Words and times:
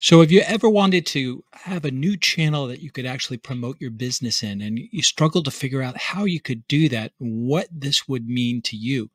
So, 0.00 0.20
have 0.20 0.30
you 0.30 0.42
ever 0.42 0.68
wanted 0.68 1.06
to 1.06 1.42
have 1.52 1.84
a 1.84 1.90
new 1.90 2.16
channel 2.16 2.68
that 2.68 2.80
you 2.80 2.92
could 2.92 3.04
actually 3.04 3.38
promote 3.38 3.80
your 3.80 3.90
business 3.90 4.44
in, 4.44 4.62
and 4.62 4.78
you 4.78 5.02
struggled 5.02 5.44
to 5.46 5.50
figure 5.50 5.82
out 5.82 5.96
how 5.96 6.24
you 6.24 6.40
could 6.40 6.66
do 6.68 6.88
that, 6.90 7.12
what 7.18 7.66
this 7.72 8.06
would 8.06 8.28
mean 8.28 8.62
to 8.62 8.76
you? 8.76 9.10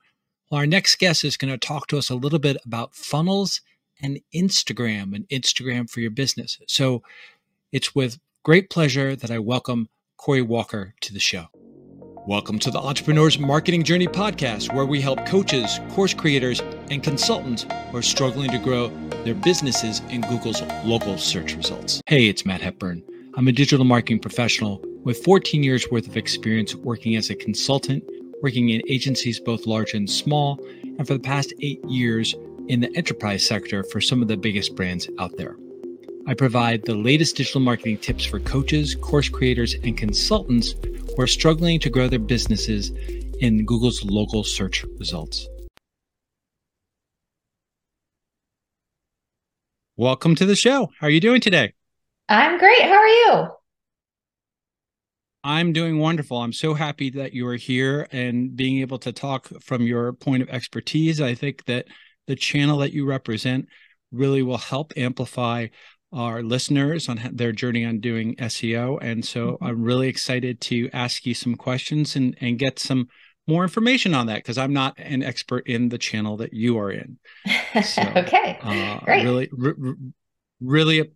Well, 0.52 0.60
our 0.60 0.68
next 0.68 0.98
guest 0.98 1.24
is 1.24 1.38
going 1.38 1.54
to 1.54 1.58
talk 1.58 1.88
to 1.88 1.98
us 1.98 2.10
a 2.10 2.16
little 2.16 2.38
bit 2.38 2.58
about 2.66 2.96
funnels 2.96 3.62
and 4.02 4.20
Instagram 4.36 5.16
and 5.16 5.26
Instagram 5.30 5.90
for 5.90 6.02
your 6.02 6.12
business. 6.12 6.60
So, 6.68 7.02
it's 7.72 7.96
with 7.96 8.20
great 8.44 8.70
pleasure 8.70 9.16
that 9.16 9.32
I 9.32 9.40
welcome 9.40 9.88
Corey 10.18 10.42
Walker 10.42 10.96
to 11.00 11.14
the 11.14 11.20
show. 11.20 11.63
Welcome 12.26 12.58
to 12.60 12.72
the 12.72 12.80
Entrepreneur's 12.80 13.38
Marketing 13.38 13.84
Journey 13.84 14.08
podcast, 14.08 14.74
where 14.74 14.86
we 14.86 15.02
help 15.02 15.26
coaches, 15.26 15.82
course 15.90 16.14
creators, 16.14 16.62
and 16.90 17.04
consultants 17.04 17.66
who 17.92 17.98
are 17.98 18.02
struggling 18.02 18.50
to 18.52 18.58
grow 18.60 18.88
their 19.26 19.36
businesses 19.36 20.02
in 20.10 20.22
Google's 20.22 20.62
local 20.86 21.18
search 21.18 21.54
results. 21.54 22.02
Hey, 22.06 22.30
it's 22.30 22.46
Matt 22.46 22.62
Hepburn. 22.62 23.04
I'm 23.36 23.50
a 23.50 23.52
digital 23.52 23.84
marketing 23.84 24.20
professional 24.20 24.82
with 25.04 25.22
14 25.26 25.64
years 25.64 25.92
worth 25.92 26.08
of 26.08 26.16
experience 26.16 26.74
working 26.74 27.18
as 27.18 27.30
a 27.30 27.36
consultant, 27.36 28.06
working 28.42 28.70
in 28.70 28.82
agencies 28.88 29.42
both 29.42 29.66
large 29.66 29.94
and 29.94 30.10
small, 30.10 30.66
and 30.82 31.06
for 31.06 31.16
the 31.16 31.20
past 31.20 31.54
eight 31.60 31.84
years 31.84 32.36
in 32.70 32.80
the 32.80 32.96
enterprise 32.96 33.46
sector 33.46 33.84
for 33.84 34.00
some 34.00 34.22
of 34.22 34.30
the 34.30 34.38
biggest 34.38 34.78
brands 34.78 35.10
out 35.20 35.36
there. 35.36 35.58
I 36.26 36.34
provide 36.34 36.86
the 36.86 36.96
latest 36.96 37.36
digital 37.36 37.60
marketing 37.60 37.98
tips 37.98 38.24
for 38.24 38.40
coaches, 38.40 38.96
course 38.96 39.28
creators, 39.28 39.74
and 39.74 39.98
consultants 39.98 40.74
who 40.82 41.22
are 41.22 41.28
struggling 41.28 41.82
to 41.82 41.90
grow 41.90 42.08
their 42.08 42.18
businesses 42.18 42.92
in 43.42 43.66
Google's 43.66 44.06
local 44.06 44.46
search 44.46 44.86
results. 44.98 45.50
Welcome 49.98 50.36
to 50.36 50.46
the 50.46 50.56
show. 50.56 50.92
How 50.98 51.08
are 51.08 51.10
you 51.10 51.20
doing 51.20 51.42
today? 51.42 51.74
I'm 52.30 52.58
great. 52.58 52.84
How 52.84 52.94
are 52.94 53.08
you? 53.08 53.48
I'm 55.44 55.74
doing 55.74 56.00
wonderful. 56.00 56.38
I'm 56.38 56.54
so 56.54 56.74
happy 56.74 57.10
that 57.10 57.34
you 57.34 57.46
are 57.48 57.58
here 57.58 58.08
and 58.14 58.56
being 58.56 58.80
able 58.80 59.00
to 59.00 59.12
talk 59.12 59.50
from 59.62 59.82
your 59.82 60.14
point 60.14 60.42
of 60.42 60.48
expertise. 60.48 61.20
I 61.20 61.36
think 61.36 61.66
that 61.66 61.88
the 62.28 62.38
channel 62.38 62.78
that 62.78 62.94
you 62.94 63.06
represent 63.06 63.68
really 64.14 64.42
will 64.42 64.58
help 64.58 64.94
amplify 64.96 65.68
our 66.14 66.44
listeners 66.44 67.10
on 67.10 67.20
their 67.34 67.52
journey 67.52 67.84
on 67.86 68.00
doing 68.00 68.36
SEO. 68.36 69.00
And 69.02 69.26
so 69.26 69.54
mm-hmm. 69.54 69.66
I'm 69.66 69.84
really 69.84 70.08
excited 70.08 70.62
to 70.62 70.90
ask 70.94 71.26
you 71.26 71.34
some 71.34 71.56
questions 71.56 72.16
and, 72.16 72.38
and 72.40 72.60
get 72.60 72.80
some 72.80 73.08
more 73.48 73.64
information 73.64 74.14
on 74.14 74.28
that 74.28 74.38
because 74.38 74.58
I'm 74.58 74.74
not 74.74 74.98
an 74.98 75.24
expert 75.24 75.68
in 75.68 75.90
the 75.90 75.98
channel 75.98 76.38
that 76.38 76.54
you 76.54 76.78
are 76.78 76.92
in. 76.92 77.18
So, 77.84 78.02
okay. 78.16 78.58
Uh, 78.62 79.00
Great. 79.00 79.24
Really, 79.24 79.50
re- 79.52 79.96
really, 80.62 81.12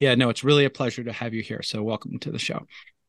yeah, 0.00 0.14
no, 0.14 0.30
it's 0.30 0.44
really 0.44 0.64
a 0.64 0.70
pleasure 0.70 1.04
to 1.04 1.12
have 1.12 1.34
you 1.34 1.42
here. 1.42 1.62
So 1.62 1.82
welcome 1.82 2.18
to 2.20 2.30
the 2.30 2.38
show. 2.38 2.66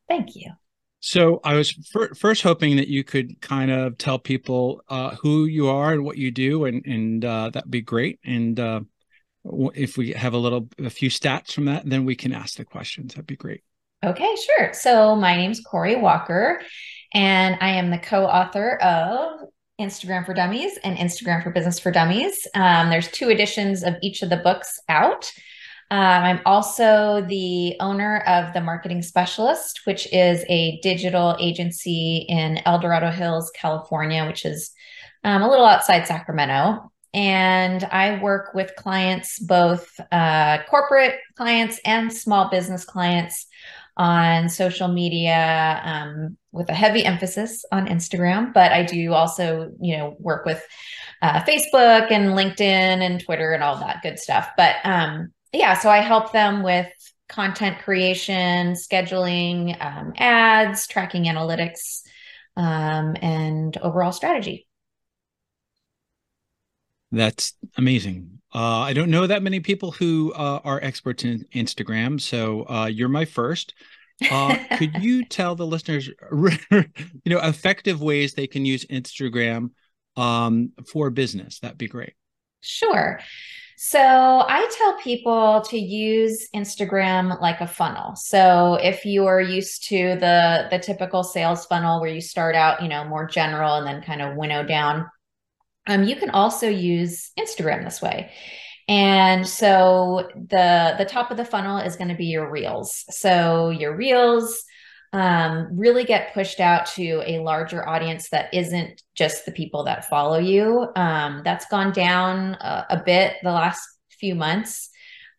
Thank 0.08 0.36
you. 0.36 0.52
So 1.00 1.40
I 1.44 1.54
was 1.54 1.70
fir- 1.70 2.14
first 2.14 2.42
hoping 2.42 2.76
that 2.76 2.88
you 2.88 3.04
could 3.04 3.40
kind 3.40 3.70
of 3.70 3.98
tell 3.98 4.18
people 4.18 4.82
uh, 4.88 5.14
who 5.16 5.44
you 5.44 5.68
are 5.68 5.92
and 5.92 6.04
what 6.04 6.18
you 6.18 6.30
do, 6.30 6.64
and 6.64 6.84
and 6.84 7.24
uh, 7.24 7.50
that'd 7.50 7.70
be 7.70 7.82
great. 7.82 8.18
And 8.24 8.58
uh, 8.58 8.80
if 9.74 9.96
we 9.96 10.12
have 10.12 10.34
a 10.34 10.38
little 10.38 10.68
a 10.78 10.90
few 10.90 11.10
stats 11.10 11.52
from 11.52 11.66
that 11.66 11.88
then 11.88 12.04
we 12.04 12.16
can 12.16 12.32
ask 12.32 12.56
the 12.56 12.64
questions. 12.64 13.14
That'd 13.14 13.26
be 13.26 13.36
great. 13.36 13.62
Okay 14.04 14.36
sure. 14.36 14.72
So 14.72 15.16
my 15.16 15.36
name's 15.36 15.60
corey 15.60 15.96
walker 15.96 16.60
and 17.14 17.56
i 17.60 17.70
am 17.70 17.90
the 17.90 17.98
co-author 17.98 18.76
of 18.76 19.40
instagram 19.80 20.26
for 20.26 20.34
dummies 20.34 20.78
and 20.84 20.98
instagram 20.98 21.42
for 21.42 21.50
business 21.50 21.78
for 21.78 21.90
dummies. 21.90 22.46
Um, 22.54 22.90
there's 22.90 23.10
two 23.10 23.30
editions 23.30 23.82
of 23.82 23.94
each 24.02 24.22
of 24.22 24.30
the 24.30 24.36
books 24.36 24.78
out. 24.88 25.30
Um, 25.90 26.00
i'm 26.00 26.40
also 26.44 27.24
the 27.26 27.76
owner 27.80 28.18
of 28.26 28.52
the 28.52 28.60
marketing 28.60 29.00
specialist 29.00 29.80
which 29.84 30.06
is 30.12 30.44
a 30.48 30.78
digital 30.82 31.34
agency 31.40 32.26
in 32.28 32.60
el 32.66 32.78
dorado 32.78 33.10
hills 33.10 33.50
california 33.54 34.26
which 34.26 34.44
is 34.44 34.70
um, 35.24 35.40
a 35.40 35.48
little 35.48 35.64
outside 35.64 36.06
sacramento 36.06 36.92
and 37.14 37.84
I 37.84 38.20
work 38.20 38.54
with 38.54 38.76
clients, 38.76 39.38
both 39.38 39.88
uh, 40.12 40.58
corporate 40.68 41.16
clients 41.36 41.80
and 41.84 42.12
small 42.12 42.50
business 42.50 42.84
clients, 42.84 43.46
on 43.98 44.48
social 44.48 44.86
media 44.86 45.82
um, 45.84 46.36
with 46.52 46.68
a 46.70 46.74
heavy 46.74 47.04
emphasis 47.04 47.64
on 47.72 47.88
Instagram. 47.88 48.54
But 48.54 48.72
I 48.72 48.84
do 48.84 49.12
also, 49.12 49.72
you 49.80 49.98
know, 49.98 50.16
work 50.20 50.46
with 50.46 50.64
uh, 51.20 51.40
Facebook 51.40 52.10
and 52.12 52.30
LinkedIn 52.30 52.60
and 52.60 53.20
Twitter 53.20 53.52
and 53.52 53.62
all 53.62 53.76
that 53.78 54.02
good 54.02 54.18
stuff. 54.18 54.50
But 54.56 54.76
um, 54.84 55.32
yeah, 55.52 55.74
so 55.74 55.90
I 55.90 55.98
help 55.98 56.32
them 56.32 56.62
with 56.62 56.86
content 57.28 57.78
creation, 57.80 58.74
scheduling, 58.74 59.76
um, 59.84 60.12
ads, 60.16 60.86
tracking 60.86 61.24
analytics, 61.24 62.02
um, 62.56 63.16
and 63.20 63.76
overall 63.78 64.12
strategy. 64.12 64.67
That's 67.10 67.54
amazing. 67.76 68.40
Uh, 68.54 68.80
I 68.80 68.92
don't 68.92 69.10
know 69.10 69.26
that 69.26 69.42
many 69.42 69.60
people 69.60 69.92
who 69.92 70.32
uh, 70.34 70.60
are 70.64 70.80
experts 70.82 71.24
in 71.24 71.44
Instagram, 71.54 72.20
so 72.20 72.66
uh, 72.68 72.86
you're 72.86 73.08
my 73.08 73.24
first. 73.24 73.74
Uh, 74.30 74.56
could 74.78 75.02
you 75.02 75.24
tell 75.24 75.54
the 75.54 75.66
listeners, 75.66 76.08
you 76.70 76.84
know, 77.26 77.40
effective 77.40 78.00
ways 78.00 78.34
they 78.34 78.46
can 78.46 78.64
use 78.64 78.84
Instagram 78.86 79.70
um, 80.16 80.72
for 80.90 81.10
business? 81.10 81.60
That'd 81.60 81.78
be 81.78 81.88
great. 81.88 82.14
Sure. 82.60 83.20
So 83.76 84.00
I 84.00 84.68
tell 84.76 84.98
people 84.98 85.60
to 85.68 85.78
use 85.78 86.48
Instagram 86.52 87.40
like 87.40 87.60
a 87.60 87.66
funnel. 87.66 88.16
So 88.16 88.74
if 88.74 89.04
you 89.04 89.26
are 89.26 89.40
used 89.40 89.86
to 89.90 90.16
the 90.16 90.66
the 90.68 90.80
typical 90.80 91.22
sales 91.22 91.64
funnel 91.66 92.00
where 92.00 92.10
you 92.10 92.20
start 92.20 92.56
out, 92.56 92.82
you 92.82 92.88
know, 92.88 93.04
more 93.04 93.26
general 93.26 93.76
and 93.76 93.86
then 93.86 94.02
kind 94.02 94.20
of 94.20 94.36
winnow 94.36 94.64
down 94.64 95.06
um, 95.88 96.04
you 96.04 96.14
can 96.14 96.30
also 96.30 96.68
use 96.68 97.32
Instagram 97.38 97.82
this 97.82 98.00
way. 98.00 98.30
And 98.86 99.46
so 99.46 100.28
the 100.34 100.94
the 100.96 101.04
top 101.04 101.30
of 101.30 101.36
the 101.36 101.44
funnel 101.44 101.78
is 101.78 101.96
going 101.96 102.08
to 102.08 102.14
be 102.14 102.26
your 102.26 102.50
reels. 102.50 103.04
So 103.10 103.70
your 103.70 103.96
reels 103.96 104.64
um, 105.12 105.68
really 105.72 106.04
get 106.04 106.34
pushed 106.34 106.60
out 106.60 106.86
to 106.86 107.22
a 107.26 107.38
larger 107.40 107.86
audience 107.86 108.28
that 108.30 108.52
isn't 108.52 109.02
just 109.14 109.46
the 109.46 109.52
people 109.52 109.84
that 109.84 110.08
follow 110.08 110.38
you. 110.38 110.88
Um, 110.96 111.42
that's 111.44 111.66
gone 111.66 111.92
down 111.92 112.54
a, 112.60 112.86
a, 112.90 113.02
bit 113.04 113.36
the 113.42 113.52
last 113.52 113.80
few 114.10 114.34
months. 114.34 114.90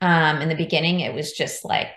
Um, 0.02 0.42
in 0.42 0.50
the 0.50 0.56
beginning, 0.56 1.02
it 1.02 1.14
was 1.14 1.34
just 1.34 1.64
like 1.64 1.90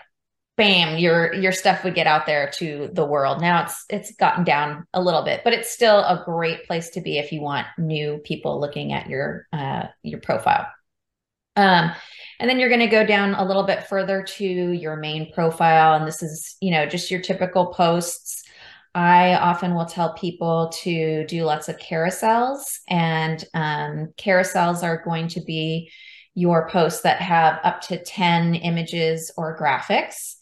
bam 0.57 0.99
your 0.99 1.33
your 1.35 1.53
stuff 1.53 1.83
would 1.83 1.95
get 1.95 2.07
out 2.07 2.27
there 2.27 2.51
to 2.59 2.91
the 2.93 3.05
world. 3.05 3.41
Now 3.41 3.65
it's 3.65 3.85
it's 3.89 4.15
gotten 4.17 4.45
down 4.45 4.87
a 4.93 5.03
little 5.03 5.23
bit 5.23 5.43
but 5.45 5.53
it's 5.53 5.71
still 5.71 5.99
a 5.99 6.23
great 6.25 6.67
place 6.67 6.91
to 6.91 7.01
be 7.01 7.19
if 7.19 7.33
you 7.33 7.41
want 7.41 7.67
new 7.79 8.19
people 8.19 8.61
looking 8.61 8.93
at 8.93 9.09
your 9.09 9.47
uh, 9.53 9.85
your 10.03 10.21
profile. 10.21 10.67
Um, 11.57 11.93
and 12.39 12.49
then 12.49 12.59
you're 12.59 12.71
going 12.71 12.81
to 12.81 12.87
go 12.87 13.05
down 13.05 13.35
a 13.35 13.45
little 13.45 13.63
bit 13.63 13.85
further 13.85 14.23
to 14.23 14.45
your 14.45 14.97
main 14.97 15.33
profile 15.33 15.95
and 15.95 16.07
this 16.07 16.23
is 16.23 16.57
you 16.61 16.71
know 16.71 16.87
just 16.87 17.11
your 17.11 17.21
typical 17.21 17.67
posts. 17.67 18.43
I 18.95 19.37
often 19.37 19.75
will 19.75 19.87
tell 19.87 20.13
people 20.13 20.71
to 20.83 21.25
do 21.27 21.45
lots 21.45 21.71
of 21.71 21.79
carousels 21.79 22.61
and 22.89 23.43
um, 23.55 24.13
carousels 24.19 24.83
are 24.83 25.03
going 25.03 25.29
to 25.29 25.41
be 25.41 25.91
your 26.35 26.69
posts 26.69 27.01
that 27.03 27.21
have 27.23 27.59
up 27.65 27.81
to 27.83 28.03
10 28.03 28.55
images 28.55 29.31
or 29.39 29.59
graphics 29.59 30.35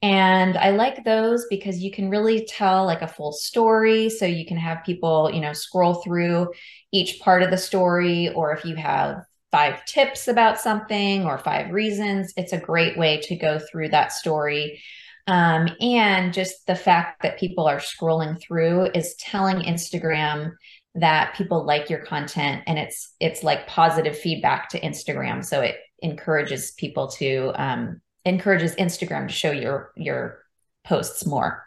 and 0.00 0.56
I 0.56 0.70
like 0.70 1.04
those 1.04 1.46
because 1.50 1.82
you 1.82 1.90
can 1.90 2.08
really 2.08 2.46
tell 2.46 2.84
like 2.84 3.02
a 3.02 3.08
full 3.08 3.32
story. 3.32 4.08
So 4.10 4.26
you 4.26 4.46
can 4.46 4.56
have 4.56 4.84
people, 4.84 5.30
you 5.32 5.40
know, 5.40 5.52
scroll 5.52 5.94
through 5.94 6.52
each 6.92 7.18
part 7.20 7.42
of 7.42 7.50
the 7.50 7.58
story. 7.58 8.28
Or 8.32 8.52
if 8.52 8.64
you 8.64 8.76
have 8.76 9.24
five 9.50 9.84
tips 9.86 10.28
about 10.28 10.60
something 10.60 11.24
or 11.24 11.38
five 11.38 11.72
reasons, 11.72 12.32
it's 12.36 12.52
a 12.52 12.60
great 12.60 12.96
way 12.96 13.20
to 13.22 13.34
go 13.34 13.58
through 13.58 13.88
that 13.88 14.12
story. 14.12 14.80
Um, 15.26 15.68
and 15.80 16.32
just 16.32 16.66
the 16.66 16.76
fact 16.76 17.22
that 17.22 17.38
people 17.38 17.66
are 17.66 17.80
scrolling 17.80 18.40
through 18.40 18.90
is 18.94 19.16
telling 19.16 19.58
Instagram 19.58 20.52
that 20.94 21.34
people 21.34 21.64
like 21.64 21.90
your 21.90 22.04
content 22.04 22.62
and 22.66 22.78
it's 22.78 23.14
it's 23.20 23.42
like 23.42 23.66
positive 23.66 24.16
feedback 24.16 24.68
to 24.70 24.80
Instagram. 24.80 25.44
So 25.44 25.60
it 25.60 25.76
encourages 26.00 26.70
people 26.72 27.08
to 27.08 27.52
um, 27.56 28.00
encourages 28.28 28.74
Instagram 28.76 29.26
to 29.28 29.34
show 29.34 29.50
your 29.50 29.92
your 29.96 30.42
posts 30.84 31.26
more. 31.26 31.64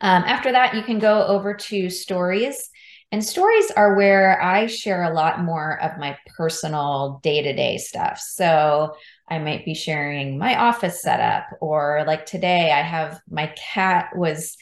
Um, 0.00 0.24
after 0.24 0.52
that, 0.52 0.74
you 0.74 0.82
can 0.82 0.98
go 0.98 1.24
over 1.26 1.54
to 1.54 1.90
stories. 1.90 2.70
And 3.12 3.24
stories 3.24 3.70
are 3.70 3.94
where 3.94 4.42
I 4.42 4.66
share 4.66 5.04
a 5.04 5.14
lot 5.14 5.40
more 5.40 5.80
of 5.80 6.00
my 6.00 6.18
personal 6.36 7.20
day 7.22 7.42
to 7.42 7.52
day 7.52 7.78
stuff. 7.78 8.18
So 8.18 8.96
I 9.28 9.38
might 9.38 9.64
be 9.64 9.74
sharing 9.74 10.36
my 10.36 10.58
office 10.58 11.00
setup, 11.00 11.46
or 11.60 12.02
like 12.08 12.26
today, 12.26 12.72
I 12.72 12.82
have 12.82 13.20
my 13.30 13.54
cat 13.56 14.16
was 14.16 14.56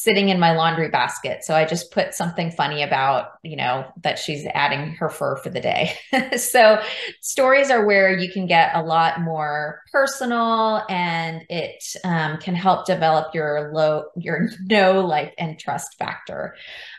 sitting 0.00 0.28
in 0.28 0.38
my 0.38 0.52
laundry 0.52 0.88
basket. 0.88 1.42
So 1.42 1.56
I 1.56 1.64
just 1.64 1.90
put 1.90 2.14
something 2.14 2.52
funny 2.52 2.84
about, 2.84 3.30
you 3.42 3.56
know, 3.56 3.84
that 4.04 4.16
she's 4.16 4.46
adding 4.54 4.94
her 4.94 5.08
fur 5.08 5.34
for 5.38 5.50
the 5.50 5.60
day. 5.60 5.92
so 6.36 6.80
stories 7.20 7.68
are 7.68 7.84
where 7.84 8.16
you 8.16 8.30
can 8.30 8.46
get 8.46 8.76
a 8.76 8.82
lot 8.82 9.20
more 9.20 9.82
personal 9.90 10.84
and 10.88 11.44
it 11.48 11.82
um, 12.04 12.38
can 12.38 12.54
help 12.54 12.86
develop 12.86 13.34
your 13.34 13.72
low, 13.74 14.04
your 14.16 14.48
know, 14.70 15.04
like, 15.04 15.34
and 15.36 15.58
trust 15.58 15.96
factor. 15.98 16.54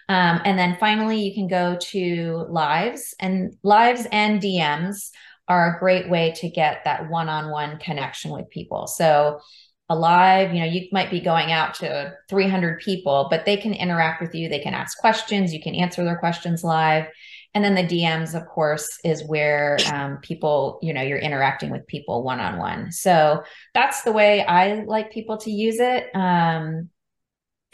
Um, 0.10 0.42
and 0.44 0.60
then 0.60 0.75
finally, 0.78 1.22
you 1.22 1.34
can 1.34 1.48
go 1.48 1.78
to 1.92 2.46
lives 2.50 3.16
and 3.22 3.56
lives 3.63 4.07
and 4.12 4.42
DMs 4.42 5.12
are 5.48 5.74
a 5.74 5.80
great 5.80 6.10
way 6.10 6.34
to 6.36 6.50
get 6.50 6.84
that 6.84 7.10
one-on-one 7.10 7.80
connection 7.80 8.31
with 8.31 8.50
people. 8.50 8.88
So 8.88 9.40
alive. 9.89 10.53
You 10.53 10.62
know 10.62 10.65
you 10.65 10.88
might 10.91 11.12
be 11.12 11.19
going 11.19 11.51
out 11.51 11.74
to 11.75 12.13
300 12.30 12.80
people 12.80 13.27
but 13.30 13.45
they 13.45 13.57
can 13.57 13.74
interact 13.74 14.21
with 14.21 14.36
you. 14.36 14.50
They 14.50 14.59
can 14.59 14.74
ask 14.74 14.97
questions. 14.97 15.53
You 15.53 15.62
can 15.62 15.75
answer 15.75 16.03
their 16.03 16.18
questions 16.18 16.63
live. 16.63 17.07
And 17.56 17.63
then 17.63 17.74
the 17.74 17.83
dms 17.83 18.39
of 18.39 18.47
course 18.47 19.00
is 19.03 19.24
where 19.24 19.77
um, 19.91 20.18
people 20.21 20.80
you 20.81 20.94
know 20.94 21.01
you're 21.01 21.18
interacting 21.18 21.71
with 21.71 21.88
people 21.88 22.24
one-on-one. 22.24 22.91
So 22.91 23.44
that's 23.74 24.03
the 24.03 24.12
way 24.12 24.45
i 24.45 24.83
like 24.83 25.12
people 25.12 25.38
to 25.39 25.51
use 25.51 25.80
it. 25.80 26.15
Um, 26.15 26.89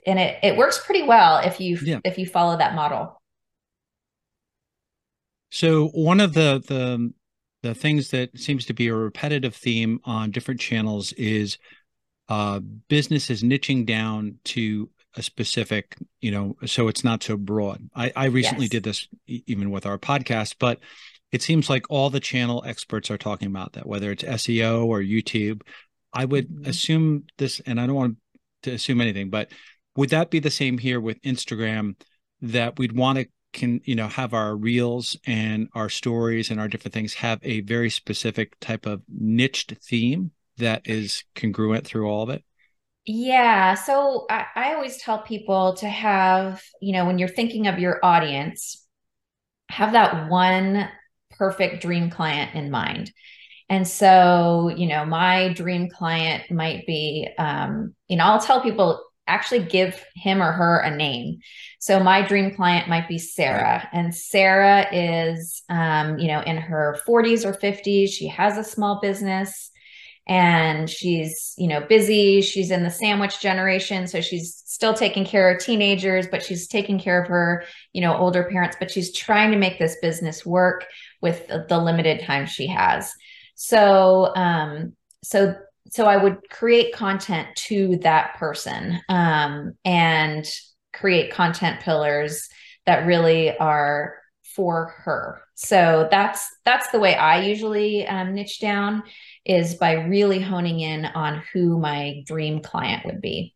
and 0.06 0.20
it, 0.20 0.38
it 0.44 0.58
works 0.58 0.84
pretty 0.86 1.04
well 1.04 1.38
if 1.40 1.60
you 1.60 1.78
yeah. 1.84 2.00
if 2.04 2.18
you 2.18 2.26
follow 2.26 2.58
that 2.58 2.76
model. 2.76 3.22
So 5.52 5.88
one 5.90 6.20
of 6.20 6.34
the 6.34 6.62
the 6.68 7.14
the 7.64 7.74
things 7.74 8.12
that 8.12 8.38
seems 8.38 8.66
to 8.66 8.74
be 8.74 8.88
a 8.88 8.94
repetitive 8.94 9.56
theme 9.56 10.00
on 10.06 10.32
different 10.32 10.60
channels 10.60 11.14
is 11.14 11.58
uh, 12.30 12.60
business 12.88 13.30
is 13.30 13.44
niching 13.44 13.86
down 13.86 14.40
to 14.46 14.90
a 15.16 15.22
specific, 15.22 15.96
you 16.20 16.32
know, 16.32 16.58
so 16.66 16.88
it's 16.88 17.04
not 17.04 17.24
so 17.24 17.38
broad. 17.38 17.90
I, 17.96 18.12
I 18.16 18.26
recently 18.26 18.66
yes. 18.66 18.72
did 18.72 18.84
this 18.84 19.08
even 19.28 19.72
with 19.72 19.86
our 19.86 19.98
podcast, 19.98 20.56
but 20.60 20.80
it 21.32 21.42
seems 21.42 21.70
like 21.70 21.86
all 21.90 22.10
the 22.10 22.20
channel 22.20 22.64
experts 22.66 23.10
are 23.10 23.18
talking 23.18 23.48
about 23.48 23.74
that, 23.74 23.86
whether 23.86 24.12
it's 24.12 24.24
SEO 24.24 24.86
or 24.86 25.00
YouTube. 25.00 25.62
I 26.14 26.26
would 26.26 26.50
mm-hmm. 26.50 26.70
assume 26.70 27.26
this, 27.38 27.62
and 27.66 27.80
I 27.80 27.86
don't 27.86 27.96
want 27.96 28.18
to 28.64 28.72
assume 28.72 29.02
anything, 29.02 29.30
but 29.30 29.52
would 29.96 30.10
that 30.10 30.30
be 30.30 30.40
the 30.40 30.52
same 30.52 30.78
here 30.78 31.00
with 31.00 31.22
Instagram 31.22 31.96
that 32.42 32.78
we'd 32.78 32.96
want 32.96 33.20
to 33.20 33.28
can 33.54 33.80
you 33.86 33.96
know 33.96 34.10
have 34.10 34.34
our 34.34 34.54
reels 34.54 35.18
and 35.26 35.70
our 35.74 35.88
stories 35.88 36.52
and 36.52 36.60
our 36.60 36.68
different 36.68 36.94
things 36.94 37.14
have 37.14 37.40
a 37.42 37.62
very 37.62 37.90
specific 37.90 38.60
type 38.60 38.86
of 38.86 39.02
niched 39.08 39.74
theme 39.82 40.32
that 40.58 40.84
is 40.86 41.24
congruent 41.36 41.86
through 41.86 42.10
all 42.10 42.24
of 42.24 42.30
it? 42.30 42.44
Yeah. 43.06 43.76
So 43.76 44.26
I, 44.30 44.46
I 44.56 44.74
always 44.74 44.98
tell 44.98 45.20
people 45.20 45.76
to 45.76 45.88
have, 45.88 46.64
you 46.82 46.94
know, 46.94 47.06
when 47.06 47.20
you're 47.20 47.28
thinking 47.28 47.68
of 47.68 47.80
your 47.80 48.00
audience, 48.04 48.84
have 49.70 49.92
that 49.92 50.30
one 50.30 50.90
perfect 51.38 51.82
dream 51.82 52.10
client 52.10 52.56
in 52.56 52.72
mind. 52.72 53.12
And 53.70 53.88
so, 53.88 54.72
you 54.76 54.88
know, 54.88 55.06
my 55.06 55.54
dream 55.54 55.90
client 55.90 56.52
might 56.52 56.86
be, 56.86 57.28
um, 57.38 57.96
you 58.08 58.18
know, 58.18 58.24
I'll 58.26 58.42
tell 58.42 58.62
people 58.62 59.04
actually 59.28 59.64
give 59.64 60.04
him 60.16 60.42
or 60.42 60.52
her 60.52 60.80
a 60.80 60.96
name. 60.96 61.40
So 61.80 62.00
my 62.00 62.22
dream 62.22 62.56
client 62.56 62.88
might 62.88 63.08
be 63.08 63.18
Sarah, 63.18 63.88
and 63.92 64.14
Sarah 64.14 64.88
is, 64.92 65.64
um, 65.68 66.20
you 66.20 66.28
know, 66.28 66.42
in 66.42 66.58
her 66.58 67.00
40s 67.08 67.44
or 67.44 67.54
50s. 67.54 68.10
She 68.10 68.28
has 68.28 68.58
a 68.58 68.64
small 68.64 69.00
business 69.02 69.72
and 70.28 70.90
she's 70.90 71.54
you 71.58 71.68
know 71.68 71.82
busy. 71.82 72.42
She's 72.42 72.72
in 72.72 72.84
the 72.84 72.90
sandwich 72.90 73.40
generation 73.40 74.08
so 74.08 74.22
she's 74.22 74.62
still 74.66 74.94
taking 74.94 75.26
care 75.26 75.54
of 75.54 75.62
teenagers 75.64 76.28
but 76.28 76.44
she's 76.44 76.68
taking 76.68 77.00
care 77.00 77.22
of 77.22 77.30
her 77.30 77.64
you 77.94 78.02
know 78.02 78.18
older 78.18 78.44
parents 78.44 78.76
but 78.80 78.92
she's 78.92 79.14
trying 79.14 79.52
to 79.52 79.58
make 79.58 79.80
this 79.80 79.98
business 80.02 80.46
work 80.46 80.86
with 81.22 81.48
the 81.48 81.78
limited 81.78 82.22
time 82.22 82.46
she 82.46 82.68
has. 82.68 83.14
So 83.56 84.36
um 84.36 84.94
so 85.24 85.56
so 85.92 86.06
i 86.06 86.18
would 86.18 86.38
create 86.50 86.94
content 86.94 87.48
to 87.56 87.98
that 87.98 88.36
person 88.36 89.00
um 89.10 89.74
and 89.84 90.46
create 90.94 91.32
content 91.32 91.80
pillars 91.82 92.48
that 92.86 93.06
really 93.06 93.56
are 93.58 94.16
for 94.56 94.94
her 95.04 95.42
so 95.56 96.08
that's 96.10 96.48
that's 96.66 96.90
the 96.92 97.00
way 97.00 97.16
i 97.16 97.42
usually 97.42 98.08
um, 98.08 98.34
niche 98.34 98.60
down 98.60 99.04
is 99.46 99.76
by 99.76 99.94
really 99.94 100.42
honing 100.42 100.80
in 100.80 101.06
on 101.06 101.44
who 101.54 101.80
my 101.80 102.24
dream 102.26 102.62
client 102.62 103.06
would 103.06 103.22
be. 103.22 103.54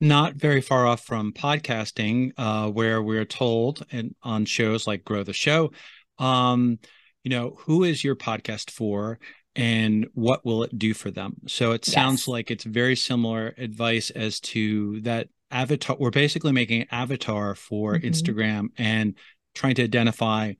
Not 0.00 0.34
very 0.34 0.60
far 0.60 0.86
off 0.86 1.04
from 1.04 1.32
podcasting, 1.32 2.32
uh, 2.36 2.70
where 2.70 3.02
we're 3.02 3.24
told 3.24 3.84
and 3.90 4.14
on 4.22 4.44
shows 4.44 4.86
like 4.86 5.04
Grow 5.04 5.24
the 5.24 5.32
Show, 5.32 5.72
um, 6.18 6.78
you 7.24 7.30
know, 7.30 7.56
who 7.60 7.84
is 7.84 8.04
your 8.04 8.14
podcast 8.14 8.70
for 8.70 9.18
and 9.56 10.06
what 10.14 10.44
will 10.44 10.62
it 10.62 10.78
do 10.78 10.94
for 10.94 11.10
them? 11.10 11.36
So 11.46 11.72
it 11.72 11.84
sounds 11.84 12.22
yes. 12.22 12.28
like 12.28 12.50
it's 12.50 12.64
very 12.64 12.96
similar 12.96 13.54
advice 13.56 14.10
as 14.10 14.40
to 14.40 15.00
that 15.02 15.28
avatar. 15.54 15.96
We're 15.98 16.10
basically 16.10 16.52
making 16.52 16.82
an 16.82 16.88
avatar 16.90 17.54
for 17.54 17.94
mm-hmm. 17.94 18.06
Instagram 18.06 18.68
and 18.76 19.14
trying 19.54 19.76
to 19.76 19.84
identify 19.84 20.54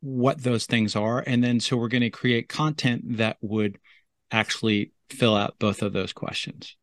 what 0.00 0.42
those 0.42 0.66
things 0.66 0.96
are. 0.96 1.22
And 1.26 1.44
then 1.44 1.60
so 1.60 1.76
we're 1.76 1.88
going 1.88 2.00
to 2.00 2.10
create 2.10 2.48
content 2.48 3.18
that 3.18 3.36
would 3.42 3.78
actually 4.30 4.92
fill 5.10 5.36
out 5.36 5.58
both 5.58 5.82
of 5.82 5.92
those 5.92 6.12
questions. 6.12 6.76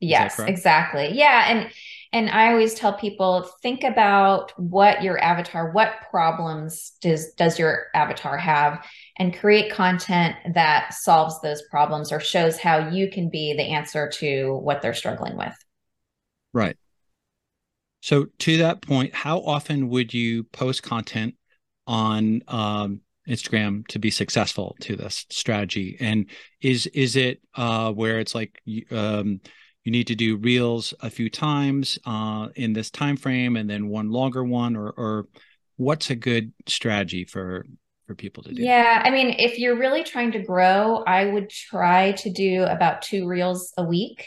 Yes 0.00 0.38
exactly. 0.38 1.10
Yeah 1.12 1.46
and 1.48 1.70
and 2.12 2.30
i 2.30 2.50
always 2.50 2.72
tell 2.72 2.92
people 2.92 3.42
think 3.62 3.82
about 3.82 4.52
what 4.58 5.02
your 5.02 5.18
avatar 5.18 5.72
what 5.72 5.92
problems 6.08 6.92
does 7.02 7.32
does 7.34 7.58
your 7.58 7.86
avatar 7.94 8.38
have 8.38 8.86
and 9.18 9.36
create 9.36 9.72
content 9.72 10.36
that 10.54 10.94
solves 10.94 11.40
those 11.40 11.62
problems 11.62 12.12
or 12.12 12.20
shows 12.20 12.58
how 12.58 12.88
you 12.88 13.10
can 13.10 13.28
be 13.28 13.54
the 13.54 13.62
answer 13.62 14.08
to 14.08 14.56
what 14.62 14.80
they're 14.80 14.94
struggling 14.94 15.36
with. 15.36 15.54
Right 16.52 16.76
so 18.00 18.26
to 18.38 18.58
that 18.58 18.82
point 18.82 19.14
how 19.14 19.40
often 19.40 19.88
would 19.88 20.14
you 20.14 20.44
post 20.44 20.82
content 20.82 21.34
on 21.86 22.42
um, 22.48 23.00
Instagram 23.28 23.86
to 23.88 23.98
be 23.98 24.10
successful 24.10 24.76
to 24.80 24.96
this 24.96 25.26
strategy? 25.30 25.96
And 26.00 26.26
is 26.60 26.86
is 26.88 27.16
it 27.16 27.40
uh, 27.54 27.92
where 27.92 28.18
it's 28.20 28.34
like 28.34 28.60
um, 28.90 29.40
you 29.84 29.92
need 29.92 30.06
to 30.08 30.14
do 30.14 30.36
reels 30.36 30.94
a 31.00 31.10
few 31.10 31.30
times 31.30 31.98
uh, 32.06 32.48
in 32.56 32.72
this 32.72 32.90
time 32.90 33.16
frame, 33.16 33.56
and 33.56 33.68
then 33.68 33.88
one 33.88 34.10
longer 34.10 34.42
one, 34.44 34.76
or 34.76 34.90
or 34.90 35.26
what's 35.76 36.10
a 36.10 36.16
good 36.16 36.52
strategy 36.66 37.24
for 37.24 37.66
for 38.06 38.14
people 38.14 38.42
to 38.44 38.52
do? 38.52 38.62
Yeah, 38.62 39.02
I 39.04 39.10
mean, 39.10 39.34
if 39.38 39.58
you're 39.58 39.78
really 39.78 40.04
trying 40.04 40.32
to 40.32 40.42
grow, 40.42 41.02
I 41.06 41.26
would 41.26 41.50
try 41.50 42.12
to 42.12 42.30
do 42.30 42.62
about 42.64 43.02
two 43.02 43.26
reels 43.26 43.72
a 43.76 43.84
week 43.84 44.26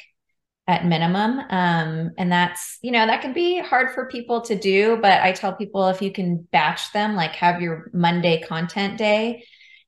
at 0.72 0.86
minimum. 0.86 1.40
Um, 1.50 2.12
and 2.18 2.32
that's, 2.32 2.78
you 2.82 2.92
know, 2.92 3.06
that 3.06 3.22
can 3.22 3.34
be 3.34 3.60
hard 3.60 3.94
for 3.94 4.08
people 4.08 4.42
to 4.42 4.58
do, 4.58 4.98
but 5.02 5.22
I 5.22 5.34
tell 5.34 5.54
people 5.54 5.90
if 5.90 6.02
you 6.02 6.12
can 6.12 6.48
batch 6.52 6.94
them, 6.94 7.16
like 7.16 7.32
have 7.36 7.62
your 7.62 7.92
Monday 7.94 8.42
content 8.42 8.98
day 8.98 9.44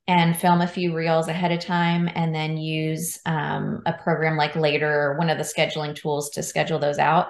and 0.06 0.36
film 0.36 0.60
a 0.60 0.66
few 0.66 0.94
reels 0.94 1.28
ahead 1.28 1.52
of 1.52 1.60
time 1.60 2.10
and 2.14 2.34
then 2.34 2.58
use 2.58 3.18
um, 3.24 3.82
a 3.86 3.94
program 3.94 4.36
like 4.36 4.54
later 4.54 5.14
one 5.18 5.30
of 5.30 5.38
the 5.38 5.44
scheduling 5.44 5.94
tools 5.94 6.30
to 6.30 6.42
schedule 6.42 6.78
those 6.78 6.98
out. 6.98 7.28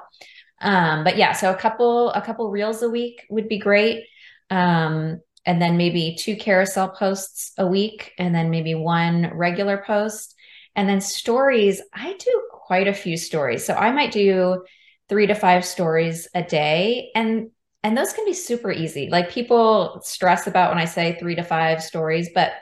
Um, 0.60 1.04
but 1.04 1.16
yeah 1.16 1.32
so 1.32 1.52
a 1.52 1.56
couple 1.56 2.10
a 2.10 2.22
couple 2.22 2.50
reels 2.50 2.82
a 2.82 2.90
week 2.90 3.24
would 3.30 3.48
be 3.48 3.58
great. 3.58 4.04
Um, 4.50 5.20
and 5.46 5.60
then 5.62 5.76
maybe 5.76 6.16
two 6.18 6.36
carousel 6.36 6.88
posts 6.88 7.52
a 7.58 7.66
week 7.66 8.12
and 8.18 8.34
then 8.34 8.50
maybe 8.50 8.74
one 8.74 9.30
regular 9.34 9.84
post. 9.86 10.34
And 10.74 10.88
then 10.88 11.00
stories 11.00 11.80
i 11.92 12.16
do 12.18 12.42
quite 12.66 12.88
a 12.88 12.94
few 12.94 13.16
stories. 13.16 13.64
So 13.64 13.74
I 13.74 13.92
might 13.92 14.12
do 14.12 14.64
three 15.08 15.26
to 15.26 15.34
five 15.34 15.64
stories 15.64 16.28
a 16.34 16.42
day. 16.42 17.10
And 17.14 17.50
and 17.82 17.96
those 17.96 18.14
can 18.14 18.24
be 18.24 18.32
super 18.32 18.72
easy. 18.72 19.10
Like 19.10 19.30
people 19.30 20.00
stress 20.02 20.46
about 20.46 20.70
when 20.70 20.78
I 20.78 20.86
say 20.86 21.18
three 21.18 21.34
to 21.34 21.42
five 21.42 21.82
stories, 21.82 22.30
but 22.34 22.52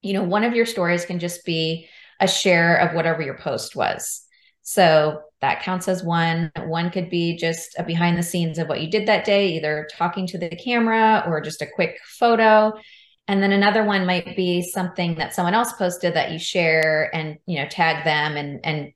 you 0.00 0.12
know, 0.12 0.22
one 0.22 0.44
of 0.44 0.54
your 0.54 0.66
stories 0.66 1.04
can 1.04 1.18
just 1.18 1.44
be 1.44 1.88
a 2.20 2.28
share 2.28 2.76
of 2.76 2.94
whatever 2.94 3.22
your 3.22 3.38
post 3.38 3.74
was. 3.74 4.22
So 4.62 5.22
that 5.40 5.62
counts 5.62 5.88
as 5.88 6.04
one. 6.04 6.52
One 6.66 6.90
could 6.90 7.10
be 7.10 7.36
just 7.36 7.74
a 7.78 7.82
behind 7.82 8.16
the 8.16 8.22
scenes 8.22 8.58
of 8.58 8.68
what 8.68 8.80
you 8.80 8.88
did 8.88 9.08
that 9.08 9.24
day, 9.24 9.48
either 9.56 9.88
talking 9.92 10.26
to 10.28 10.38
the 10.38 10.50
camera 10.50 11.24
or 11.26 11.40
just 11.40 11.60
a 11.60 11.66
quick 11.66 11.98
photo. 12.04 12.72
And 13.26 13.42
then 13.42 13.52
another 13.52 13.84
one 13.84 14.06
might 14.06 14.36
be 14.36 14.62
something 14.62 15.16
that 15.16 15.34
someone 15.34 15.54
else 15.54 15.72
posted 15.72 16.14
that 16.14 16.30
you 16.30 16.38
share 16.38 17.14
and 17.14 17.38
you 17.46 17.58
know 17.58 17.68
tag 17.68 18.04
them 18.04 18.36
and 18.36 18.60
and 18.64 18.92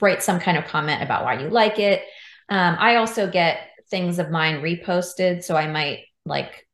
write 0.00 0.22
some 0.22 0.40
kind 0.40 0.56
of 0.56 0.64
comment 0.64 1.02
about 1.02 1.24
why 1.24 1.40
you 1.40 1.48
like 1.48 1.78
it. 1.78 2.02
Um, 2.48 2.76
I 2.78 2.96
also 2.96 3.30
get 3.30 3.70
things 3.90 4.18
of 4.18 4.30
mine 4.30 4.62
reposted. 4.62 5.42
So 5.44 5.56
I 5.56 5.66
might 5.66 6.04
like 6.24 6.66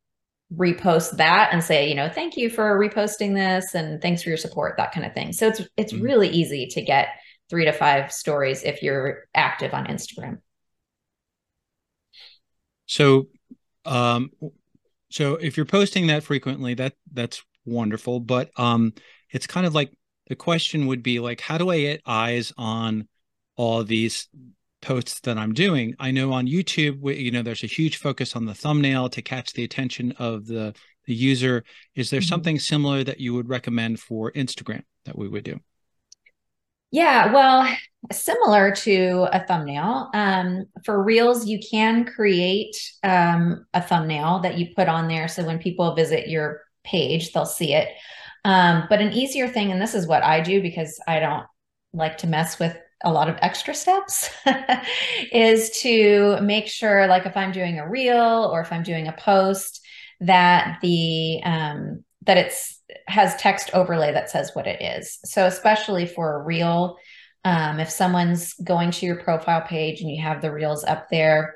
repost 0.54 1.16
that 1.16 1.50
and 1.52 1.62
say, 1.62 1.88
you 1.88 1.95
know, 1.95 2.09
thank 2.09 2.37
you 2.37 2.50
for 2.50 2.78
reposting 2.78 3.35
this 3.35 3.75
and 3.75 4.00
thanks 4.00 4.23
for 4.23 4.28
your 4.28 4.38
support, 4.38 4.76
that 4.76 4.93
kind 4.93 5.07
of 5.07 5.14
thing. 5.14 5.33
So 5.33 5.49
it's 5.49 5.62
it's 5.76 5.93
mm-hmm. 5.93 6.04
really 6.04 6.28
easy 6.28 6.66
to 6.69 6.83
get 6.83 7.09
three 7.50 7.64
to 7.64 7.73
five 7.73 8.12
stories 8.12 8.62
if 8.62 8.83
you're 8.83 9.25
active 9.35 9.75
on 9.75 9.87
Instagram. 9.87 10.38
So, 12.87 13.28
um, 13.85 14.31
so 15.11 15.35
if 15.37 15.57
you're 15.57 15.66
posting 15.66 16.09
that 16.09 16.23
frequently, 16.23 16.75
that 16.75 16.95
that's 17.12 17.43
wonderful. 17.64 18.21
But 18.21 18.50
um, 18.59 18.93
it's 19.31 19.47
kind 19.47 19.66
of 19.66 19.75
like 19.75 19.93
the 20.28 20.37
question 20.37 20.87
would 20.87 21.02
be 21.02 21.21
like, 21.21 21.40
how 21.40 21.59
do 21.59 21.71
I 21.71 21.81
get 21.81 22.02
eyes 22.07 22.52
on 22.57 23.09
all 23.56 23.84
these 23.84 24.28
posts 24.82 25.20
that 25.20 25.38
I'm 25.38 25.54
doing? 25.54 25.94
I 25.99 26.11
know 26.11 26.32
on 26.32 26.46
YouTube, 26.46 27.00
you 27.18 27.30
know, 27.30 27.42
there's 27.42 27.64
a 27.64 27.68
huge 27.68 27.96
focus 27.96 28.37
on 28.37 28.44
the 28.44 28.54
thumbnail 28.54 29.08
to 29.11 29.23
catch 29.23 29.52
the 29.52 29.64
attention 29.64 30.12
of 30.18 30.46
the 30.46 30.75
the 31.06 31.14
user. 31.14 31.64
Is 31.94 32.11
there 32.11 32.20
mm-hmm. 32.20 32.28
something 32.28 32.58
similar 32.58 33.04
that 33.04 33.20
you 33.20 33.34
would 33.34 33.49
recommend 33.49 34.00
for 34.00 34.32
Instagram 34.32 34.82
that 35.04 35.18
we 35.18 35.28
would 35.28 35.44
do? 35.44 35.61
Yeah, 36.90 37.32
well, 37.32 37.68
similar 38.12 38.70
to 38.70 39.26
a 39.32 39.44
thumbnail. 39.44 40.11
Um, 40.14 40.66
for 40.84 41.02
Reels, 41.02 41.44
you 41.44 41.58
can 41.58 42.04
create 42.04 42.76
um, 43.02 43.66
a 43.75 43.82
thumbnail 43.82 44.38
that 44.40 44.58
you 44.58 44.68
put 44.76 44.88
on 44.88 45.08
there. 45.08 45.26
So 45.26 45.44
when 45.44 45.58
people 45.58 45.94
visit 45.96 46.28
your 46.28 46.62
page, 46.84 47.32
they'll 47.32 47.46
see 47.46 47.75
it. 47.75 47.88
Um, 48.44 48.87
but 48.88 49.00
an 49.00 49.12
easier 49.12 49.49
thing, 49.49 49.73
and 49.73 49.82
this 49.82 49.94
is 49.94 50.06
what 50.06 50.23
I 50.23 50.40
do 50.40 50.62
because 50.62 51.00
I 51.08 51.18
don't 51.18 51.44
like 51.92 52.18
to 52.18 52.28
mess 52.28 52.58
with 52.58 52.76
a 53.03 53.13
lot 53.13 53.29
of 53.29 53.37
extra 53.43 53.75
steps, 53.75 54.31
is 55.33 55.71
to 55.83 56.41
make 56.41 56.69
sure, 56.69 57.07
like 57.07 57.27
if 57.27 57.37
I'm 57.37 57.53
doing 57.53 57.79
a 57.79 57.89
reel 57.89 58.51
or 58.53 58.61
if 58.61 58.73
I'm 58.73 58.83
doing 58.83 59.09
a 59.09 59.13
post, 59.13 59.81
that 60.21 60.79
the 60.81 61.43
um, 61.45 62.05
that 62.23 62.39
it's 62.39 62.81
has 63.07 63.37
text 63.37 63.71
overlay 63.75 64.13
that 64.13 64.31
says 64.31 64.51
what 64.55 64.67
it 64.67 64.81
is. 64.83 65.19
So 65.25 65.47
especially 65.47 66.07
for 66.07 66.37
a 66.37 66.43
reel, 66.43 66.97
um, 67.45 67.81
if 67.81 67.91
someone's 67.91 68.55
going 68.55 68.91
to 68.93 69.07
your 69.07 69.17
profile 69.17 69.61
page 69.61 70.01
and 70.01 70.11
you 70.11 70.23
have 70.23 70.41
the 70.41 70.53
reels 70.53 70.85
up 70.85 71.09
there, 71.11 71.55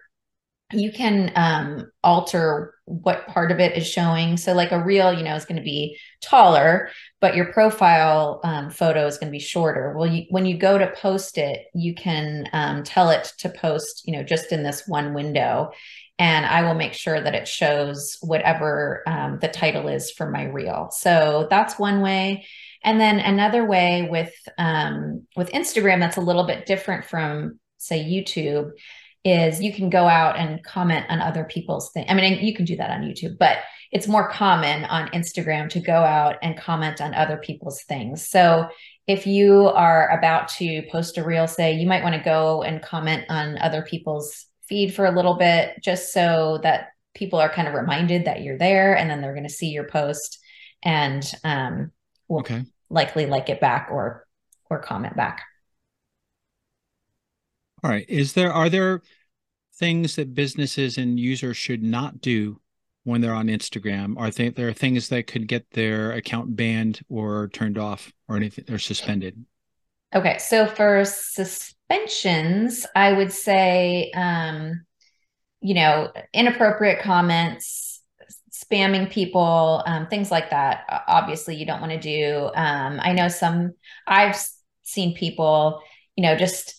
you 0.72 0.92
can 0.92 1.32
um, 1.34 1.90
alter 2.04 2.74
what 2.84 3.26
part 3.28 3.50
of 3.50 3.58
it 3.58 3.76
is 3.76 3.86
showing. 3.86 4.36
So, 4.36 4.52
like 4.52 4.72
a 4.72 4.82
reel, 4.82 5.12
you 5.12 5.22
know, 5.22 5.34
is 5.34 5.46
going 5.46 5.56
to 5.56 5.62
be 5.62 5.98
taller, 6.20 6.90
but 7.20 7.34
your 7.34 7.52
profile 7.52 8.40
um, 8.44 8.70
photo 8.70 9.06
is 9.06 9.16
going 9.16 9.28
to 9.28 9.36
be 9.36 9.42
shorter. 9.42 9.94
Well, 9.96 10.06
you, 10.06 10.24
when 10.28 10.44
you 10.44 10.58
go 10.58 10.76
to 10.76 10.92
post 11.00 11.38
it, 11.38 11.66
you 11.74 11.94
can 11.94 12.48
um, 12.52 12.82
tell 12.82 13.10
it 13.10 13.32
to 13.38 13.48
post, 13.48 14.02
you 14.06 14.12
know, 14.12 14.22
just 14.22 14.52
in 14.52 14.62
this 14.62 14.86
one 14.86 15.14
window, 15.14 15.70
and 16.18 16.44
I 16.44 16.62
will 16.62 16.74
make 16.74 16.92
sure 16.92 17.18
that 17.18 17.34
it 17.34 17.48
shows 17.48 18.18
whatever 18.20 19.02
um, 19.06 19.38
the 19.40 19.48
title 19.48 19.88
is 19.88 20.10
for 20.10 20.30
my 20.30 20.44
reel. 20.44 20.90
So 20.90 21.46
that's 21.48 21.78
one 21.78 22.02
way. 22.02 22.46
And 22.82 23.00
then 23.00 23.20
another 23.20 23.64
way 23.64 24.06
with 24.10 24.32
um, 24.58 25.26
with 25.34 25.50
Instagram 25.50 26.00
that's 26.00 26.18
a 26.18 26.22
little 26.22 26.44
bit 26.46 26.66
different 26.66 27.06
from 27.06 27.58
say 27.78 28.04
YouTube 28.04 28.72
is 29.28 29.60
you 29.60 29.72
can 29.72 29.90
go 29.90 30.06
out 30.06 30.36
and 30.36 30.62
comment 30.64 31.06
on 31.08 31.20
other 31.20 31.44
people's 31.44 31.90
things. 31.92 32.06
I 32.08 32.14
mean, 32.14 32.44
you 32.44 32.54
can 32.54 32.64
do 32.64 32.76
that 32.76 32.90
on 32.90 33.02
YouTube, 33.02 33.38
but 33.38 33.58
it's 33.90 34.06
more 34.06 34.28
common 34.28 34.84
on 34.84 35.08
Instagram 35.08 35.68
to 35.70 35.80
go 35.80 35.94
out 35.94 36.36
and 36.42 36.56
comment 36.56 37.00
on 37.00 37.14
other 37.14 37.36
people's 37.36 37.82
things. 37.82 38.28
So 38.28 38.68
if 39.06 39.26
you 39.26 39.68
are 39.68 40.10
about 40.18 40.48
to 40.48 40.82
post 40.90 41.16
a 41.16 41.24
reel, 41.24 41.46
say, 41.46 41.72
you 41.72 41.86
might 41.86 42.02
want 42.02 42.14
to 42.14 42.22
go 42.22 42.62
and 42.62 42.82
comment 42.82 43.24
on 43.28 43.56
other 43.58 43.82
people's 43.82 44.46
feed 44.68 44.94
for 44.94 45.06
a 45.06 45.14
little 45.14 45.34
bit 45.34 45.82
just 45.82 46.12
so 46.12 46.60
that 46.62 46.88
people 47.14 47.38
are 47.38 47.48
kind 47.48 47.66
of 47.66 47.74
reminded 47.74 48.26
that 48.26 48.42
you're 48.42 48.58
there 48.58 48.96
and 48.96 49.08
then 49.08 49.20
they're 49.20 49.34
going 49.34 49.46
to 49.46 49.52
see 49.52 49.68
your 49.68 49.88
post 49.88 50.38
and 50.82 51.32
um, 51.42 51.90
will 52.28 52.40
okay. 52.40 52.64
likely 52.90 53.26
like 53.26 53.48
it 53.48 53.60
back 53.60 53.88
or 53.90 54.26
or 54.70 54.78
comment 54.78 55.16
back. 55.16 55.42
All 57.82 57.90
right. 57.90 58.04
Is 58.08 58.34
there 58.34 58.52
are 58.52 58.68
there 58.68 59.02
things 59.78 60.16
that 60.16 60.34
businesses 60.34 60.98
and 60.98 61.18
users 61.18 61.56
should 61.56 61.82
not 61.82 62.20
do 62.20 62.60
when 63.04 63.20
they're 63.20 63.34
on 63.34 63.46
Instagram? 63.46 64.18
Are 64.18 64.30
they, 64.30 64.50
there 64.50 64.68
are 64.68 64.72
things 64.72 65.08
that 65.08 65.26
could 65.26 65.46
get 65.46 65.70
their 65.70 66.12
account 66.12 66.56
banned 66.56 67.00
or 67.08 67.48
turned 67.48 67.78
off 67.78 68.12
or 68.28 68.36
anything 68.36 68.64
or 68.70 68.78
suspended? 68.78 69.44
Okay, 70.14 70.38
so 70.38 70.66
for 70.66 71.04
suspensions, 71.04 72.86
I 72.94 73.12
would 73.12 73.32
say, 73.32 74.10
um, 74.14 74.84
you 75.60 75.74
know, 75.74 76.12
inappropriate 76.32 77.00
comments, 77.00 78.00
spamming 78.50 79.10
people, 79.10 79.82
um, 79.86 80.06
things 80.06 80.30
like 80.30 80.50
that. 80.50 81.04
Obviously, 81.06 81.56
you 81.56 81.66
don't 81.66 81.80
want 81.80 81.92
to 81.92 82.00
do. 82.00 82.50
Um, 82.54 83.00
I 83.02 83.12
know 83.12 83.28
some. 83.28 83.74
I've 84.06 84.36
seen 84.82 85.14
people, 85.14 85.82
you 86.16 86.22
know, 86.22 86.36
just 86.36 86.74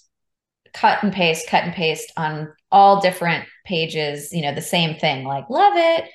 cut 0.73 1.03
and 1.03 1.13
paste, 1.13 1.47
cut 1.47 1.63
and 1.63 1.73
paste 1.73 2.11
on 2.17 2.53
all 2.71 3.01
different 3.01 3.45
pages, 3.65 4.31
you 4.31 4.41
know, 4.41 4.53
the 4.53 4.61
same 4.61 4.97
thing, 4.97 5.25
like 5.25 5.49
love 5.49 5.73
it. 5.75 6.05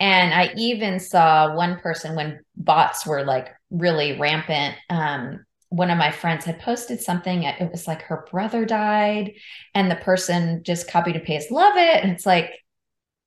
And 0.00 0.32
I 0.32 0.52
even 0.56 1.00
saw 1.00 1.54
one 1.54 1.78
person 1.80 2.14
when 2.14 2.40
bots 2.56 3.04
were 3.06 3.24
like 3.24 3.48
really 3.70 4.18
rampant. 4.18 4.76
Um, 4.90 5.44
one 5.70 5.90
of 5.90 5.98
my 5.98 6.10
friends 6.10 6.44
had 6.44 6.60
posted 6.60 7.00
something. 7.00 7.42
It 7.42 7.70
was 7.70 7.86
like 7.86 8.02
her 8.02 8.26
brother 8.30 8.64
died, 8.64 9.34
and 9.74 9.90
the 9.90 9.96
person 9.96 10.62
just 10.62 10.88
copied 10.90 11.16
and 11.16 11.24
paste, 11.24 11.50
love 11.50 11.76
it. 11.76 12.02
And 12.02 12.12
it's 12.12 12.24
like, 12.24 12.52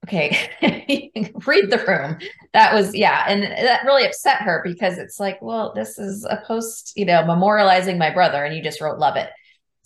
okay, 0.05 0.49
read 1.45 1.69
the 1.69 1.83
room. 1.87 2.17
That 2.53 2.73
was, 2.73 2.95
yeah. 2.95 3.25
And 3.27 3.43
that 3.43 3.83
really 3.85 4.05
upset 4.05 4.41
her 4.41 4.61
because 4.65 4.97
it's 4.97 5.19
like, 5.19 5.39
well, 5.41 5.73
this 5.75 5.99
is 5.99 6.25
a 6.25 6.41
post, 6.47 6.93
you 6.95 7.05
know, 7.05 7.21
memorializing 7.23 7.97
my 7.97 8.09
brother, 8.09 8.43
and 8.43 8.55
you 8.55 8.63
just 8.63 8.81
wrote, 8.81 8.97
love 8.97 9.17
it. 9.17 9.29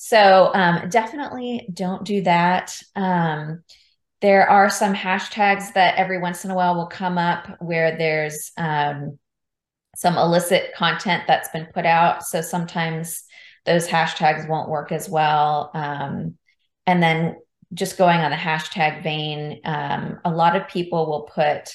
So 0.06 0.52
um, 0.54 0.88
definitely 0.90 1.68
don't 1.74 2.04
do 2.04 2.22
that. 2.22 2.80
Um, 2.96 3.64
there 4.22 4.48
are 4.48 4.70
some 4.70 4.94
hashtags 4.94 5.74
that 5.74 5.96
every 5.98 6.20
once 6.20 6.46
in 6.46 6.52
a 6.52 6.56
while 6.56 6.76
will 6.76 6.86
come 6.86 7.18
up 7.18 7.48
where 7.60 7.98
there's 7.98 8.52
um, 8.56 9.18
some 9.96 10.16
illicit 10.16 10.76
content 10.76 11.24
that's 11.28 11.50
been 11.50 11.66
put 11.74 11.88
out. 11.88 12.22
So 12.22 12.42
sometimes 12.42 13.24
those 13.66 13.88
hashtags 13.88 14.48
won't 14.48 14.70
work 14.70 14.92
as 14.92 15.10
well. 15.10 15.72
Um, 15.74 16.36
and 16.86 17.02
then 17.02 17.38
just 17.74 17.98
going 17.98 18.20
on 18.20 18.30
the 18.30 18.38
hashtag 18.38 19.02
vein, 19.02 19.62
um, 19.66 20.20
a 20.24 20.30
lot 20.30 20.56
of 20.56 20.68
people 20.68 21.08
will 21.08 21.24
put 21.24 21.74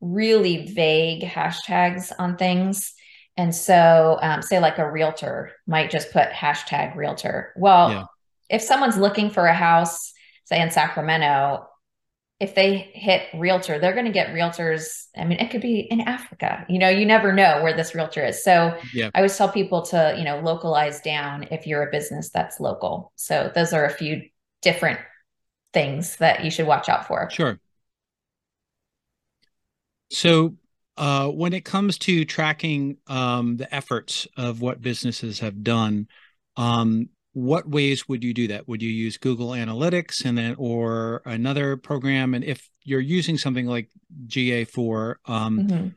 really 0.00 0.66
vague 0.72 1.22
hashtags 1.22 2.10
on 2.18 2.36
things 2.36 2.94
and 3.38 3.54
so, 3.54 4.18
um, 4.20 4.42
say 4.42 4.58
like 4.58 4.78
a 4.78 4.90
realtor 4.90 5.52
might 5.68 5.92
just 5.92 6.10
put 6.10 6.28
hashtag 6.30 6.96
realtor. 6.96 7.52
Well, 7.56 7.90
yeah. 7.90 8.04
if 8.50 8.62
someone's 8.62 8.96
looking 8.96 9.30
for 9.30 9.46
a 9.46 9.54
house, 9.54 10.12
say 10.44 10.60
in 10.60 10.72
Sacramento, 10.72 11.64
if 12.40 12.56
they 12.56 12.90
hit 12.94 13.28
realtor, 13.34 13.78
they're 13.78 13.92
going 13.92 14.06
to 14.06 14.12
get 14.12 14.34
realtors. 14.34 15.04
I 15.16 15.24
mean, 15.24 15.38
it 15.38 15.52
could 15.52 15.60
be 15.60 15.80
in 15.80 16.00
Africa. 16.00 16.66
You 16.68 16.80
know, 16.80 16.88
you 16.88 17.06
never 17.06 17.32
know 17.32 17.62
where 17.62 17.76
this 17.76 17.94
realtor 17.94 18.26
is. 18.26 18.42
So 18.42 18.76
yeah. 18.92 19.10
I 19.14 19.18
always 19.18 19.36
tell 19.36 19.48
people 19.48 19.82
to, 19.86 20.16
you 20.18 20.24
know, 20.24 20.40
localize 20.40 21.00
down 21.00 21.46
if 21.52 21.64
you're 21.64 21.86
a 21.86 21.90
business 21.92 22.30
that's 22.30 22.58
local. 22.58 23.12
So 23.14 23.52
those 23.54 23.72
are 23.72 23.84
a 23.84 23.90
few 23.90 24.22
different 24.62 24.98
things 25.72 26.16
that 26.16 26.44
you 26.44 26.50
should 26.50 26.66
watch 26.66 26.88
out 26.88 27.06
for. 27.06 27.30
Sure. 27.30 27.60
So 30.10 30.56
uh, 30.98 31.28
when 31.28 31.52
it 31.52 31.64
comes 31.64 31.96
to 31.96 32.24
tracking 32.24 32.96
um, 33.06 33.56
the 33.56 33.72
efforts 33.72 34.26
of 34.36 34.60
what 34.60 34.82
businesses 34.82 35.38
have 35.38 35.62
done, 35.62 36.08
um, 36.56 37.08
what 37.34 37.68
ways 37.68 38.08
would 38.08 38.24
you 38.24 38.34
do 38.34 38.48
that? 38.48 38.66
Would 38.66 38.82
you 38.82 38.90
use 38.90 39.16
Google 39.16 39.50
Analytics 39.50 40.24
and 40.24 40.36
then 40.36 40.56
or 40.58 41.22
another 41.24 41.76
program? 41.76 42.34
And 42.34 42.42
if 42.42 42.68
you're 42.82 42.98
using 42.98 43.38
something 43.38 43.64
like 43.64 43.90
GA4, 44.26 45.14
um, 45.26 45.58
mm-hmm. 45.60 45.88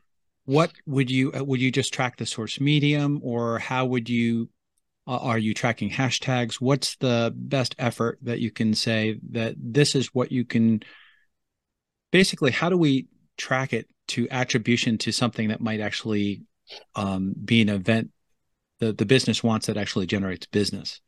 what 0.44 0.72
would 0.86 1.10
you 1.10 1.32
uh, 1.32 1.42
would 1.42 1.60
you 1.60 1.72
just 1.72 1.92
track 1.92 2.16
the 2.16 2.26
source 2.26 2.60
medium, 2.60 3.20
or 3.24 3.58
how 3.58 3.86
would 3.86 4.08
you 4.08 4.50
uh, 5.08 5.16
are 5.16 5.38
you 5.38 5.52
tracking 5.52 5.90
hashtags? 5.90 6.60
What's 6.60 6.94
the 6.96 7.34
best 7.34 7.74
effort 7.76 8.20
that 8.22 8.38
you 8.38 8.52
can 8.52 8.72
say 8.74 9.18
that 9.32 9.56
this 9.58 9.96
is 9.96 10.14
what 10.14 10.30
you 10.30 10.44
can 10.44 10.84
basically? 12.12 12.52
How 12.52 12.68
do 12.68 12.76
we 12.76 13.08
track 13.36 13.72
it 13.72 13.88
to 14.12 14.28
attribution 14.30 14.98
to 14.98 15.12
something 15.12 15.48
that 15.48 15.60
might 15.60 15.80
actually 15.80 16.42
um, 16.94 17.34
be 17.44 17.60
an 17.62 17.68
event 17.68 18.10
the, 18.82 18.92
the 18.92 19.06
business 19.06 19.44
wants 19.44 19.66
that 19.66 19.76
actually 19.76 20.06
generates 20.06 20.46
business. 20.46 21.00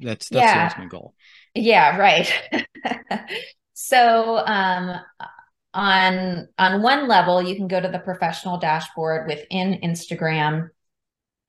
That's 0.00 0.28
that's 0.28 0.44
yeah. 0.44 0.54
the 0.54 0.64
ultimate 0.64 0.90
goal. 0.90 1.14
Yeah, 1.56 1.96
right. 1.96 2.32
so 3.74 4.38
um, 4.46 4.96
on 5.74 6.48
on 6.56 6.82
one 6.82 7.08
level, 7.08 7.42
you 7.42 7.56
can 7.56 7.66
go 7.66 7.80
to 7.80 7.88
the 7.88 7.98
professional 7.98 8.58
dashboard 8.58 9.26
within 9.26 9.80
Instagram, 9.82 10.70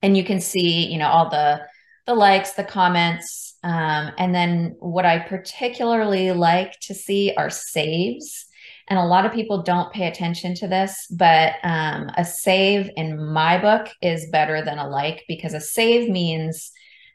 and 0.01 0.17
you 0.17 0.23
can 0.23 0.41
see 0.41 0.91
you 0.91 0.97
know 0.97 1.07
all 1.07 1.29
the 1.29 1.61
the 2.07 2.15
likes, 2.15 2.53
the 2.53 2.63
comments, 2.63 3.55
um, 3.63 4.11
and 4.17 4.33
then 4.33 4.75
what 4.79 5.05
I 5.05 5.19
particularly 5.19 6.31
like 6.31 6.79
to 6.81 6.95
see 6.95 7.33
are 7.37 7.51
saves. 7.51 8.47
And 8.91 8.99
a 8.99 9.05
lot 9.05 9.25
of 9.25 9.31
people 9.31 9.63
don't 9.63 9.93
pay 9.93 10.07
attention 10.07 10.53
to 10.55 10.67
this, 10.67 11.07
but 11.09 11.53
um, 11.63 12.11
a 12.17 12.25
save 12.25 12.89
in 12.97 13.25
my 13.25 13.57
book 13.57 13.87
is 14.01 14.29
better 14.29 14.61
than 14.61 14.79
a 14.79 14.89
like 14.89 15.23
because 15.29 15.53
a 15.53 15.61
save 15.61 16.09
means 16.09 16.73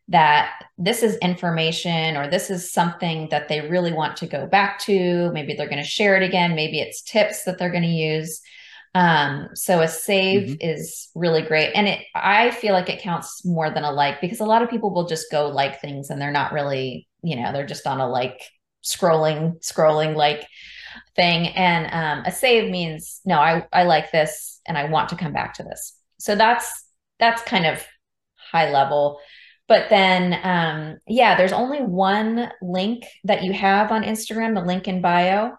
that 0.08 0.54
this 0.78 1.02
is 1.02 1.18
information 1.18 2.16
or 2.16 2.28
this 2.28 2.48
is 2.48 2.72
something 2.72 3.28
that 3.28 3.48
they 3.48 3.68
really 3.68 3.92
want 3.92 4.16
to 4.16 4.26
go 4.26 4.46
back 4.46 4.78
to. 4.84 5.30
Maybe 5.32 5.52
they're 5.52 5.68
going 5.68 5.76
to 5.76 5.84
share 5.84 6.16
it 6.16 6.22
again. 6.22 6.54
Maybe 6.54 6.80
it's 6.80 7.02
tips 7.02 7.44
that 7.44 7.58
they're 7.58 7.70
going 7.70 7.82
to 7.82 7.88
use. 7.90 8.40
Um, 8.94 9.50
so 9.52 9.82
a 9.82 9.88
save 9.88 10.48
mm-hmm. 10.48 10.70
is 10.70 11.10
really 11.14 11.42
great. 11.42 11.72
And 11.74 11.88
it 11.88 12.06
I 12.14 12.52
feel 12.52 12.72
like 12.72 12.88
it 12.88 13.02
counts 13.02 13.44
more 13.44 13.68
than 13.68 13.84
a 13.84 13.92
like 13.92 14.22
because 14.22 14.40
a 14.40 14.46
lot 14.46 14.62
of 14.62 14.70
people 14.70 14.94
will 14.94 15.06
just 15.06 15.30
go 15.30 15.48
like 15.48 15.82
things 15.82 16.08
and 16.08 16.22
they're 16.22 16.30
not 16.30 16.52
really, 16.52 17.06
you 17.22 17.36
know, 17.36 17.52
they're 17.52 17.66
just 17.66 17.86
on 17.86 18.00
a 18.00 18.08
like 18.08 18.40
scrolling, 18.82 19.62
scrolling 19.62 20.16
like 20.16 20.46
thing. 21.14 21.48
And 21.48 21.86
um, 21.92 22.24
a 22.24 22.32
save 22.32 22.70
means 22.70 23.20
no, 23.24 23.38
I, 23.38 23.66
I 23.72 23.84
like 23.84 24.12
this 24.12 24.60
and 24.66 24.76
I 24.76 24.84
want 24.84 25.08
to 25.10 25.16
come 25.16 25.32
back 25.32 25.54
to 25.54 25.62
this. 25.62 25.98
So 26.18 26.34
that's 26.34 26.70
that's 27.18 27.42
kind 27.42 27.66
of 27.66 27.84
high 28.52 28.70
level. 28.70 29.18
But 29.68 29.88
then, 29.90 30.38
um, 30.44 30.98
yeah, 31.08 31.36
there's 31.36 31.52
only 31.52 31.80
one 31.80 32.50
link 32.62 33.04
that 33.24 33.42
you 33.42 33.52
have 33.52 33.90
on 33.90 34.04
Instagram, 34.04 34.54
the 34.54 34.64
link 34.64 34.86
in 34.86 35.00
bio. 35.00 35.56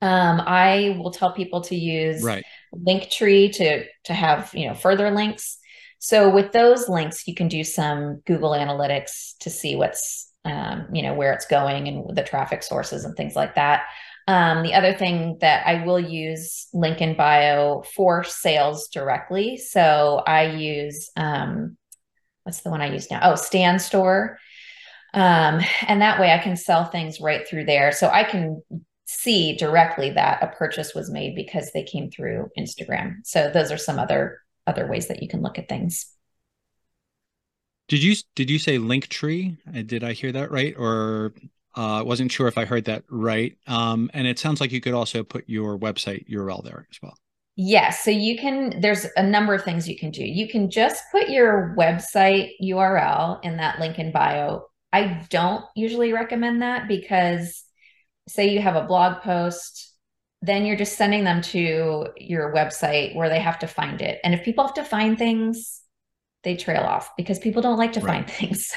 Um, 0.00 0.40
I 0.46 0.96
will 0.98 1.10
tell 1.10 1.32
people 1.32 1.62
to 1.62 1.74
use 1.74 2.22
right. 2.22 2.44
Linktree 2.72 3.52
to 3.54 3.84
to 4.04 4.14
have 4.14 4.50
you 4.54 4.68
know 4.68 4.74
further 4.74 5.10
links. 5.10 5.58
So 5.98 6.30
with 6.30 6.52
those 6.52 6.88
links, 6.88 7.26
you 7.26 7.34
can 7.34 7.48
do 7.48 7.64
some 7.64 8.20
Google 8.24 8.50
Analytics 8.50 9.38
to 9.40 9.50
see 9.50 9.74
what's 9.74 10.30
um, 10.44 10.86
you 10.92 11.02
know 11.02 11.14
where 11.14 11.32
it's 11.32 11.46
going 11.46 11.88
and 11.88 12.16
the 12.16 12.22
traffic 12.22 12.62
sources 12.62 13.04
and 13.04 13.16
things 13.16 13.34
like 13.34 13.56
that. 13.56 13.86
Um, 14.28 14.62
the 14.62 14.74
other 14.74 14.92
thing 14.92 15.38
that 15.40 15.66
I 15.66 15.84
will 15.86 15.98
use 15.98 16.68
link 16.74 17.00
in 17.00 17.16
bio 17.16 17.82
for 17.96 18.22
sales 18.24 18.88
directly. 18.88 19.56
So 19.56 20.22
I 20.26 20.48
use 20.48 21.10
um, 21.16 21.78
what's 22.42 22.60
the 22.60 22.68
one 22.68 22.82
I 22.82 22.92
use 22.92 23.10
now? 23.10 23.20
Oh, 23.22 23.36
Stan 23.36 23.78
Store. 23.78 24.38
Um, 25.14 25.62
and 25.86 26.02
that 26.02 26.20
way 26.20 26.30
I 26.30 26.38
can 26.38 26.56
sell 26.56 26.84
things 26.84 27.22
right 27.22 27.48
through 27.48 27.64
there. 27.64 27.90
So 27.90 28.10
I 28.10 28.22
can 28.22 28.62
see 29.06 29.56
directly 29.56 30.10
that 30.10 30.42
a 30.42 30.48
purchase 30.48 30.94
was 30.94 31.10
made 31.10 31.34
because 31.34 31.72
they 31.72 31.82
came 31.82 32.10
through 32.10 32.50
Instagram. 32.58 33.16
So 33.24 33.50
those 33.50 33.72
are 33.72 33.78
some 33.78 33.98
other 33.98 34.42
other 34.66 34.86
ways 34.86 35.08
that 35.08 35.22
you 35.22 35.28
can 35.28 35.40
look 35.40 35.58
at 35.58 35.70
things. 35.70 36.06
Did 37.88 38.02
you 38.02 38.14
did 38.34 38.50
you 38.50 38.58
say 38.58 38.76
Linktree? 38.76 39.56
Uh, 39.66 39.80
did 39.80 40.04
I 40.04 40.12
hear 40.12 40.32
that 40.32 40.50
right? 40.50 40.74
Or 40.76 41.32
I 41.78 42.00
uh, 42.00 42.04
wasn't 42.04 42.32
sure 42.32 42.48
if 42.48 42.58
I 42.58 42.64
heard 42.64 42.86
that 42.86 43.04
right. 43.08 43.56
Um, 43.68 44.10
and 44.12 44.26
it 44.26 44.40
sounds 44.40 44.60
like 44.60 44.72
you 44.72 44.80
could 44.80 44.94
also 44.94 45.22
put 45.22 45.48
your 45.48 45.78
website 45.78 46.28
URL 46.28 46.64
there 46.64 46.88
as 46.90 46.98
well. 47.00 47.16
Yes. 47.54 48.02
So 48.02 48.10
you 48.10 48.36
can, 48.36 48.80
there's 48.80 49.06
a 49.16 49.22
number 49.22 49.54
of 49.54 49.62
things 49.62 49.88
you 49.88 49.96
can 49.96 50.10
do. 50.10 50.24
You 50.24 50.48
can 50.48 50.70
just 50.70 51.04
put 51.12 51.28
your 51.28 51.76
website 51.78 52.50
URL 52.60 53.44
in 53.44 53.58
that 53.58 53.78
link 53.78 54.00
in 54.00 54.10
bio. 54.10 54.66
I 54.92 55.24
don't 55.30 55.64
usually 55.76 56.12
recommend 56.12 56.62
that 56.62 56.88
because, 56.88 57.62
say, 58.26 58.48
you 58.48 58.60
have 58.60 58.74
a 58.74 58.86
blog 58.86 59.22
post, 59.22 59.94
then 60.42 60.64
you're 60.64 60.76
just 60.76 60.96
sending 60.96 61.22
them 61.22 61.42
to 61.42 62.08
your 62.16 62.52
website 62.52 63.14
where 63.14 63.28
they 63.28 63.40
have 63.40 63.60
to 63.60 63.68
find 63.68 64.02
it. 64.02 64.18
And 64.24 64.34
if 64.34 64.44
people 64.44 64.66
have 64.66 64.74
to 64.74 64.84
find 64.84 65.16
things, 65.16 65.80
they 66.48 66.56
trail 66.56 66.82
off 66.82 67.10
because 67.16 67.38
people 67.38 67.60
don't 67.60 67.76
like 67.76 67.92
to 67.92 68.00
right. 68.00 68.28
find 68.28 68.30
things. 68.30 68.72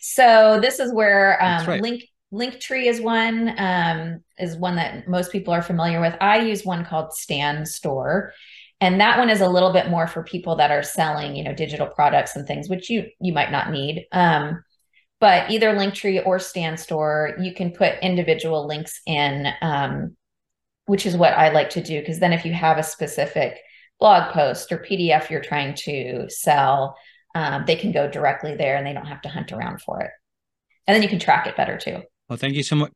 so 0.00 0.60
this 0.60 0.78
is 0.78 0.92
where 0.92 1.42
um, 1.42 1.66
right. 1.66 1.80
link 1.80 2.04
Linktree 2.30 2.84
is 2.84 3.00
one, 3.00 3.54
um, 3.56 4.22
is 4.38 4.54
one 4.54 4.76
that 4.76 5.08
most 5.08 5.32
people 5.32 5.54
are 5.54 5.62
familiar 5.62 5.98
with. 5.98 6.14
I 6.20 6.40
use 6.40 6.62
one 6.62 6.84
called 6.84 7.14
Stan 7.14 7.64
Store. 7.64 8.34
And 8.82 9.00
that 9.00 9.18
one 9.18 9.30
is 9.30 9.40
a 9.40 9.48
little 9.48 9.72
bit 9.72 9.88
more 9.88 10.06
for 10.06 10.22
people 10.22 10.56
that 10.56 10.70
are 10.70 10.82
selling, 10.82 11.34
you 11.34 11.42
know, 11.42 11.54
digital 11.54 11.86
products 11.86 12.36
and 12.36 12.46
things, 12.46 12.68
which 12.68 12.90
you 12.90 13.06
you 13.18 13.32
might 13.32 13.50
not 13.50 13.70
need. 13.70 14.06
Um, 14.12 14.62
but 15.20 15.50
either 15.50 15.74
Linktree 15.74 16.24
or 16.24 16.38
Stan 16.38 16.76
Store, 16.76 17.34
you 17.40 17.54
can 17.54 17.72
put 17.72 17.98
individual 18.02 18.66
links 18.68 19.00
in, 19.06 19.48
um, 19.62 20.16
which 20.84 21.06
is 21.06 21.16
what 21.16 21.32
I 21.32 21.48
like 21.48 21.70
to 21.70 21.82
do. 21.82 21.98
Because 21.98 22.20
then 22.20 22.34
if 22.34 22.44
you 22.44 22.52
have 22.52 22.76
a 22.76 22.82
specific 22.82 23.58
blog 23.98 24.32
post 24.32 24.72
or 24.72 24.78
PDF 24.78 25.30
you're 25.30 25.40
trying 25.40 25.74
to 25.74 26.26
sell, 26.28 26.96
um, 27.34 27.64
they 27.66 27.76
can 27.76 27.92
go 27.92 28.08
directly 28.08 28.54
there 28.54 28.76
and 28.76 28.86
they 28.86 28.92
don't 28.92 29.06
have 29.06 29.22
to 29.22 29.28
hunt 29.28 29.52
around 29.52 29.80
for 29.80 30.00
it. 30.00 30.10
And 30.86 30.94
then 30.94 31.02
you 31.02 31.08
can 31.08 31.18
track 31.18 31.46
it 31.46 31.56
better 31.56 31.76
too. 31.76 32.02
Well, 32.28 32.38
thank 32.38 32.54
you 32.54 32.62
so 32.62 32.76
much. 32.76 32.92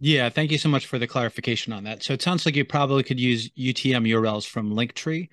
Yeah, 0.00 0.28
thank 0.28 0.50
you 0.50 0.58
so 0.58 0.68
much 0.68 0.86
for 0.86 0.98
the 0.98 1.06
clarification 1.06 1.72
on 1.72 1.84
that. 1.84 2.02
So 2.02 2.12
it 2.12 2.22
sounds 2.22 2.44
like 2.44 2.56
you 2.56 2.64
probably 2.64 3.02
could 3.02 3.20
use 3.20 3.50
UTM 3.50 4.08
URLs 4.08 4.46
from 4.46 4.72
Linktree 4.72 5.28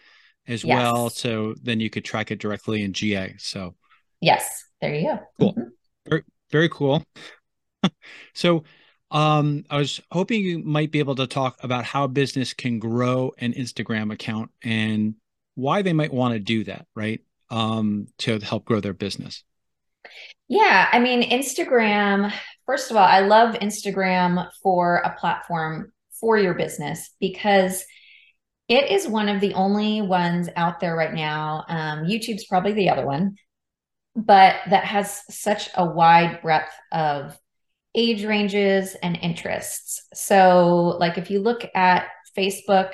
as 0.47 0.63
yes. 0.63 0.75
well. 0.75 1.09
So 1.09 1.55
then 1.61 1.79
you 1.79 1.89
could 1.89 2.05
track 2.05 2.31
it 2.31 2.39
directly 2.39 2.83
in 2.83 2.93
GA. 2.93 3.35
So 3.37 3.75
yes, 4.21 4.65
there 4.79 4.95
you 4.95 5.09
go. 5.09 5.19
Cool. 5.39 5.53
Mm-hmm. 5.53 5.69
Very, 6.07 6.23
very 6.51 6.69
cool. 6.69 7.03
so 8.33 8.63
um, 9.11 9.65
I 9.69 9.77
was 9.77 10.01
hoping 10.09 10.41
you 10.41 10.59
might 10.59 10.91
be 10.91 10.99
able 10.99 11.15
to 11.15 11.27
talk 11.27 11.57
about 11.61 11.83
how 11.83 12.07
business 12.07 12.53
can 12.53 12.79
grow 12.79 13.33
an 13.37 13.53
Instagram 13.53 14.11
account 14.11 14.51
and 14.63 15.15
why 15.55 15.81
they 15.81 15.93
might 15.93 16.13
want 16.13 16.33
to 16.33 16.39
do 16.39 16.63
that, 16.63 16.87
right? 16.95 17.19
Um, 17.49 18.07
to 18.19 18.39
help 18.39 18.63
grow 18.63 18.79
their 18.79 18.93
business. 18.93 19.43
Yeah, 20.47 20.87
I 20.91 20.99
mean, 20.99 21.29
Instagram, 21.29 22.33
first 22.65 22.89
of 22.89 22.97
all, 22.97 23.03
I 23.03 23.19
love 23.19 23.55
Instagram 23.55 24.49
for 24.63 24.97
a 24.97 25.15
platform 25.19 25.91
for 26.19 26.37
your 26.37 26.53
business 26.53 27.11
because 27.19 27.83
it 28.69 28.89
is 28.89 29.07
one 29.07 29.27
of 29.27 29.41
the 29.41 29.53
only 29.53 30.01
ones 30.01 30.47
out 30.55 30.79
there 30.79 30.95
right 30.95 31.13
now. 31.13 31.65
Um, 31.67 32.05
YouTube's 32.05 32.45
probably 32.45 32.71
the 32.71 32.89
other 32.89 33.05
one, 33.05 33.35
but 34.15 34.55
that 34.69 34.85
has 34.85 35.21
such 35.29 35.69
a 35.75 35.85
wide 35.85 36.41
breadth 36.41 36.73
of 36.93 37.37
age 37.95 38.23
ranges 38.23 38.95
and 38.95 39.17
interests. 39.21 40.01
So, 40.13 40.97
like 40.99 41.17
if 41.17 41.29
you 41.29 41.39
look 41.39 41.65
at 41.75 42.07
Facebook, 42.37 42.93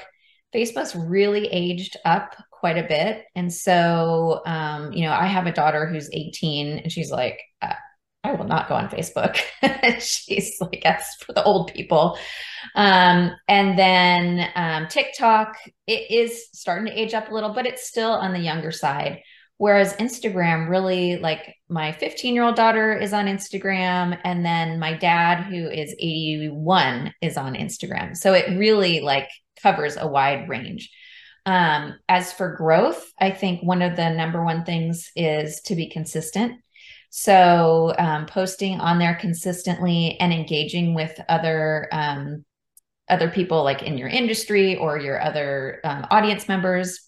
Facebook's 0.54 0.96
really 0.96 1.48
aged 1.48 1.98
up 2.06 2.36
quite 2.52 2.78
a 2.78 2.88
bit. 2.88 3.26
And 3.36 3.54
so, 3.54 4.42
um, 4.46 4.92
you 4.92 5.06
know, 5.06 5.12
I 5.12 5.26
have 5.28 5.46
a 5.46 5.52
daughter 5.52 5.86
who's 5.86 6.10
18 6.12 6.80
and 6.80 6.92
she's 6.92 7.12
like, 7.12 7.40
uh, 7.62 7.74
I 8.24 8.34
will 8.34 8.46
not 8.46 8.68
go 8.68 8.76
on 8.76 8.90
Facebook. 8.90 9.38
she's 10.02 10.58
like, 10.60 10.82
that's 10.84 11.16
for 11.24 11.34
the 11.34 11.44
old 11.44 11.74
people. 11.74 12.18
Um, 12.76 13.32
and 13.48 13.78
then 13.78 14.50
um, 14.56 14.88
TikTok, 14.88 15.56
it 15.86 16.12
is 16.12 16.48
starting 16.54 16.88
to 16.88 17.00
age 17.00 17.14
up 17.14 17.30
a 17.30 17.34
little, 17.34 17.54
but 17.54 17.66
it's 17.66 17.88
still 17.88 18.12
on 18.12 18.34
the 18.34 18.40
younger 18.40 18.72
side. 18.72 19.22
Whereas 19.58 19.96
Instagram, 19.96 20.70
really, 20.70 21.18
like 21.18 21.56
my 21.68 21.92
15 21.92 22.36
year 22.36 22.44
old 22.44 22.56
daughter 22.56 22.96
is 22.96 23.12
on 23.12 23.26
Instagram, 23.26 24.20
and 24.24 24.46
then 24.46 24.80
my 24.80 24.94
dad, 24.94 25.44
who 25.44 25.68
is 25.68 25.96
81, 26.00 27.14
is 27.22 27.38
on 27.38 27.56
Instagram. 27.56 28.16
So 28.16 28.34
it 28.34 28.58
really 28.58 29.00
like 29.00 29.30
covers 29.62 29.98
a 29.98 30.08
wide 30.08 30.48
range. 30.48 30.92
Um, 31.48 31.96
as 32.08 32.34
for 32.34 32.56
growth, 32.56 33.12
I 33.20 33.32
think 33.32 33.64
one 33.64 33.82
of 33.82 33.96
the 33.96 34.10
number 34.10 34.44
one 34.44 34.64
things 34.64 35.10
is 35.16 35.62
to 35.62 35.76
be 35.76 35.90
consistent. 35.90 36.62
So 37.10 37.96
um, 37.98 38.26
posting 38.26 38.80
on 38.80 39.00
there 39.00 39.16
consistently 39.16 40.18
and 40.20 40.34
engaging 40.34 40.94
with 40.94 41.20
other 41.30 41.88
um, 41.92 42.46
other 43.10 43.30
people 43.30 43.64
like 43.64 43.84
in 43.84 43.98
your 43.98 44.10
industry 44.10 44.76
or 44.76 45.00
your 45.00 45.22
other 45.22 45.80
um, 45.84 46.06
audience 46.12 46.48
members 46.48 47.00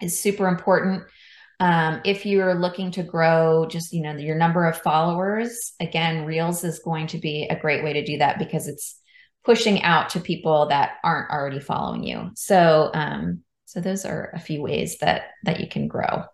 is 0.00 0.18
super 0.18 0.46
important. 0.46 1.02
Um, 1.58 2.02
if 2.04 2.26
you're 2.26 2.54
looking 2.54 2.90
to 2.92 3.02
grow 3.02 3.66
just 3.66 3.92
you 3.92 4.02
know 4.02 4.16
your 4.16 4.36
number 4.36 4.66
of 4.66 4.78
followers, 4.78 5.72
again, 5.80 6.24
Reels 6.24 6.64
is 6.64 6.80
going 6.80 7.06
to 7.08 7.18
be 7.18 7.46
a 7.48 7.58
great 7.58 7.82
way 7.82 7.94
to 7.94 8.04
do 8.04 8.18
that 8.18 8.38
because 8.38 8.68
it's 8.68 9.00
pushing 9.44 9.82
out 9.82 10.10
to 10.10 10.20
people 10.20 10.66
that 10.66 10.96
aren't 11.04 11.30
already 11.30 11.60
following 11.60 12.02
you. 12.02 12.30
So 12.34 12.90
um, 12.92 13.42
so 13.64 13.80
those 13.80 14.04
are 14.04 14.30
a 14.34 14.40
few 14.40 14.60
ways 14.62 14.98
that 14.98 15.30
that 15.44 15.60
you 15.60 15.68
can 15.68 15.88
grow. 15.88 16.24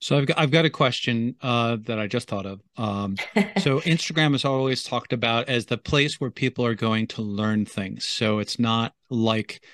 So 0.00 0.18
I've 0.18 0.26
got 0.26 0.38
I've 0.38 0.50
got 0.50 0.66
a 0.66 0.70
question 0.70 1.34
uh, 1.40 1.78
that 1.86 1.98
I 1.98 2.06
just 2.06 2.28
thought 2.28 2.44
of. 2.44 2.60
Um, 2.76 3.16
so 3.58 3.80
Instagram 3.80 4.34
is 4.34 4.44
always 4.44 4.82
talked 4.84 5.14
about 5.14 5.48
as 5.48 5.64
the 5.64 5.78
place 5.78 6.20
where 6.20 6.30
people 6.30 6.66
are 6.66 6.74
going 6.74 7.06
to 7.08 7.22
learn 7.22 7.64
things. 7.64 8.04
So 8.04 8.38
it's 8.38 8.58
not 8.58 8.92
like 9.08 9.64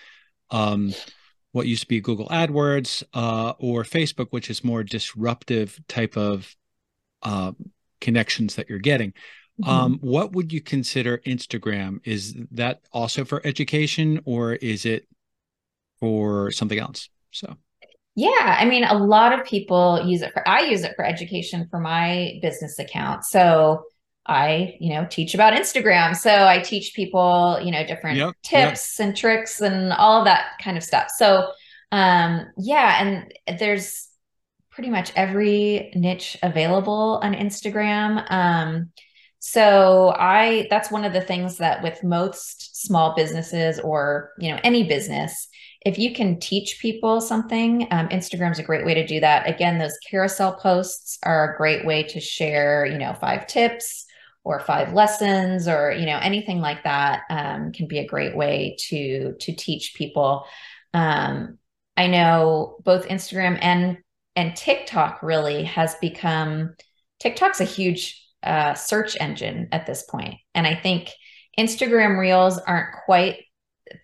um, 0.51 0.95
what 1.53 1.67
used 1.67 1.83
to 1.83 1.89
be 1.89 2.01
Google 2.01 2.29
AdWords 2.29 3.03
uh, 3.15 3.55
or 3.59 3.83
Facebook, 3.83 4.29
which 4.31 4.51
is 4.51 4.63
more 4.63 4.83
disruptive 4.83 5.81
type 5.89 6.17
of 6.17 6.55
uh, 7.23 7.53
connections 8.01 8.55
that 8.55 8.69
you're 8.69 8.79
getting. 8.79 9.13
Mm-hmm. 9.61 9.71
Um, 9.71 9.99
what 10.01 10.33
would 10.33 10.53
you 10.53 10.61
consider 10.61 11.19
Instagram? 11.19 12.01
Is 12.05 12.37
that 12.53 12.81
also 12.93 13.25
for 13.25 13.45
education, 13.45 14.21
or 14.25 14.55
is 14.55 14.87
it 14.87 15.07
for 16.01 16.51
something 16.51 16.79
else. 16.79 17.09
So 17.31 17.55
yeah, 18.17 18.57
I 18.59 18.65
mean, 18.65 18.85
a 18.85 18.95
lot 18.95 19.39
of 19.39 19.47
people 19.47 20.05
use 20.05 20.23
it 20.23 20.33
for, 20.33 20.47
I 20.49 20.63
use 20.63 20.83
it 20.83 20.95
for 20.97 21.05
education 21.05 21.69
for 21.71 21.79
my 21.79 22.39
business 22.43 22.79
account. 22.79 23.25
So 23.25 23.85
I, 24.31 24.77
you 24.79 24.95
know, 24.95 25.07
teach 25.11 25.35
about 25.35 25.55
Instagram. 25.55 26.15
So 26.15 26.47
I 26.47 26.61
teach 26.61 26.95
people, 26.95 27.59
you 27.61 27.73
know, 27.73 27.85
different 27.85 28.17
yep, 28.17 28.35
tips 28.43 28.99
yep. 28.99 29.09
and 29.09 29.17
tricks 29.17 29.61
and 29.61 29.93
all 29.93 30.21
of 30.21 30.25
that 30.27 30.53
kind 30.63 30.77
of 30.77 30.85
stuff. 30.85 31.09
So, 31.17 31.51
um, 31.91 32.47
yeah, 32.57 33.03
and 33.03 33.59
there's 33.59 34.09
pretty 34.71 34.89
much 34.89 35.11
every 35.17 35.91
niche 35.97 36.39
available 36.45 37.21
on 37.25 37.35
Instagram. 37.35 38.25
Um, 38.31 38.93
so 39.41 40.15
I 40.17 40.69
that's 40.71 40.93
one 40.93 41.05
of 41.05 41.13
the 41.13 41.23
things 41.23 41.57
that 41.59 41.83
with 41.83 42.05
most 42.05 42.81
small 42.81 43.17
businesses 43.17 43.81
or 43.81 44.31
you 44.39 44.53
know 44.53 44.61
any 44.63 44.85
business, 44.85 45.49
if 45.85 45.99
you 45.99 46.15
can 46.15 46.39
teach 46.39 46.79
people 46.81 47.21
something, 47.21 47.89
um, 47.91 48.09
Instagram's 48.11 48.61
a 48.61 48.63
great 48.63 48.85
way 48.85 48.95
to 48.95 49.07
do 49.07 49.19
that. 49.19 49.49
Again, 49.49 49.79
those 49.79 49.99
carousel 50.09 50.55
posts 50.55 51.19
are 51.25 51.53
a 51.53 51.57
great 51.57 51.85
way 51.85 52.05
to 52.05 52.21
share, 52.21 52.87
you 52.87 52.99
know, 52.99 53.15
five 53.15 53.49
tips 53.49 54.07
or 54.45 54.61
five 54.61 54.93
lessons 54.93 55.69
or 55.69 55.93
you 55.93 56.07
know 56.07 56.19
anything 56.19 56.61
like 56.61 56.83
that 56.85 57.23
um, 57.31 57.73
can 57.73 57.87
be 57.87 57.99
a 57.99 58.07
great 58.07 58.37
way 58.37 58.77
to 58.89 59.35
to 59.41 59.55
teach 59.55 59.95
people. 59.95 60.45
Um, 60.95 61.59
I 61.97 62.07
know 62.07 62.79
both 62.85 63.09
Instagram 63.09 63.59
and 63.61 63.99
and 64.37 64.57
TikTok 64.57 65.23
really 65.23 65.65
has 65.65 65.95
become 65.97 66.75
TikTok's 67.19 67.61
a 67.61 67.65
huge 67.65 68.27
uh, 68.43 68.75
search 68.75 69.17
engine 69.21 69.69
at 69.73 69.87
this 69.87 70.03
point, 70.05 70.37
and 70.55 70.67
I 70.67 70.75
think 70.75 71.11
Instagram 71.59 72.19
Reels 72.19 72.59
aren't 72.59 72.95
quite 73.05 73.45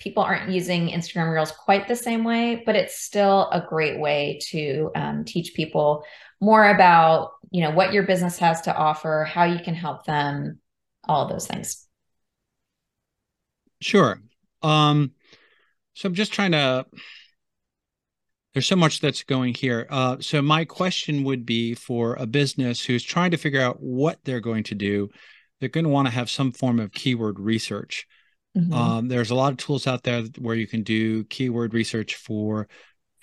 people 0.01 0.23
aren't 0.23 0.51
using 0.51 0.89
Instagram 0.89 1.33
Reels 1.33 1.53
quite 1.53 1.89
the 1.89 1.97
same 1.97 2.25
way, 2.25 2.63
but 2.67 2.77
it's 2.77 3.01
still 3.01 3.49
a 3.51 3.65
great 3.67 4.01
way 4.01 4.41
to 4.51 4.91
um, 4.95 5.25
teach 5.25 5.55
people 5.55 6.05
more 6.41 6.69
about 6.69 7.33
you 7.51 7.63
know 7.63 7.71
what 7.71 7.93
your 7.93 8.05
business 8.05 8.39
has 8.39 8.63
to 8.63 8.77
offer, 8.77 9.25
how 9.25 9.45
you 9.45 9.59
can 9.59 9.75
help 9.75 10.05
them, 10.05 10.59
all 11.09 11.29
those 11.29 11.47
things. 11.47 11.87
Sure. 13.81 14.21
Um, 14.63 15.13
so 15.95 16.09
I'm 16.09 16.15
just 16.15 16.33
trying 16.33 16.53
to 16.53 16.87
there's 18.57 18.67
so 18.67 18.75
much 18.75 19.01
that's 19.01 19.23
going 19.23 19.53
here. 19.53 19.87
Uh, 19.91 20.17
so 20.19 20.41
my 20.41 20.65
question 20.65 21.25
would 21.25 21.45
be 21.45 21.75
for 21.75 22.15
a 22.15 22.27
business 22.27 22.83
who's 22.83 23.03
trying 23.03 23.31
to 23.33 23.37
figure 23.37 23.61
out 23.61 23.83
what 23.83 24.19
they're 24.25 24.41
going 24.41 24.63
to 24.65 24.75
do, 24.75 25.11
they're 25.61 25.69
going 25.69 25.85
to 25.85 25.91
want 25.91 26.09
to 26.09 26.15
have 26.15 26.31
some 26.31 26.53
form 26.53 26.81
of 26.81 26.91
keyword 26.91 27.39
research. 27.39 28.07
Mm-hmm. 28.57 28.73
Um, 28.73 29.09
there's 29.09 29.31
a 29.31 29.35
lot 29.35 29.53
of 29.53 29.59
tools 29.59 29.87
out 29.87 30.05
there 30.05 30.23
where 30.39 30.55
you 30.55 30.67
can 30.67 30.83
do 30.83 31.25
keyword 31.25 31.75
research 31.75 32.15
for 32.15 32.67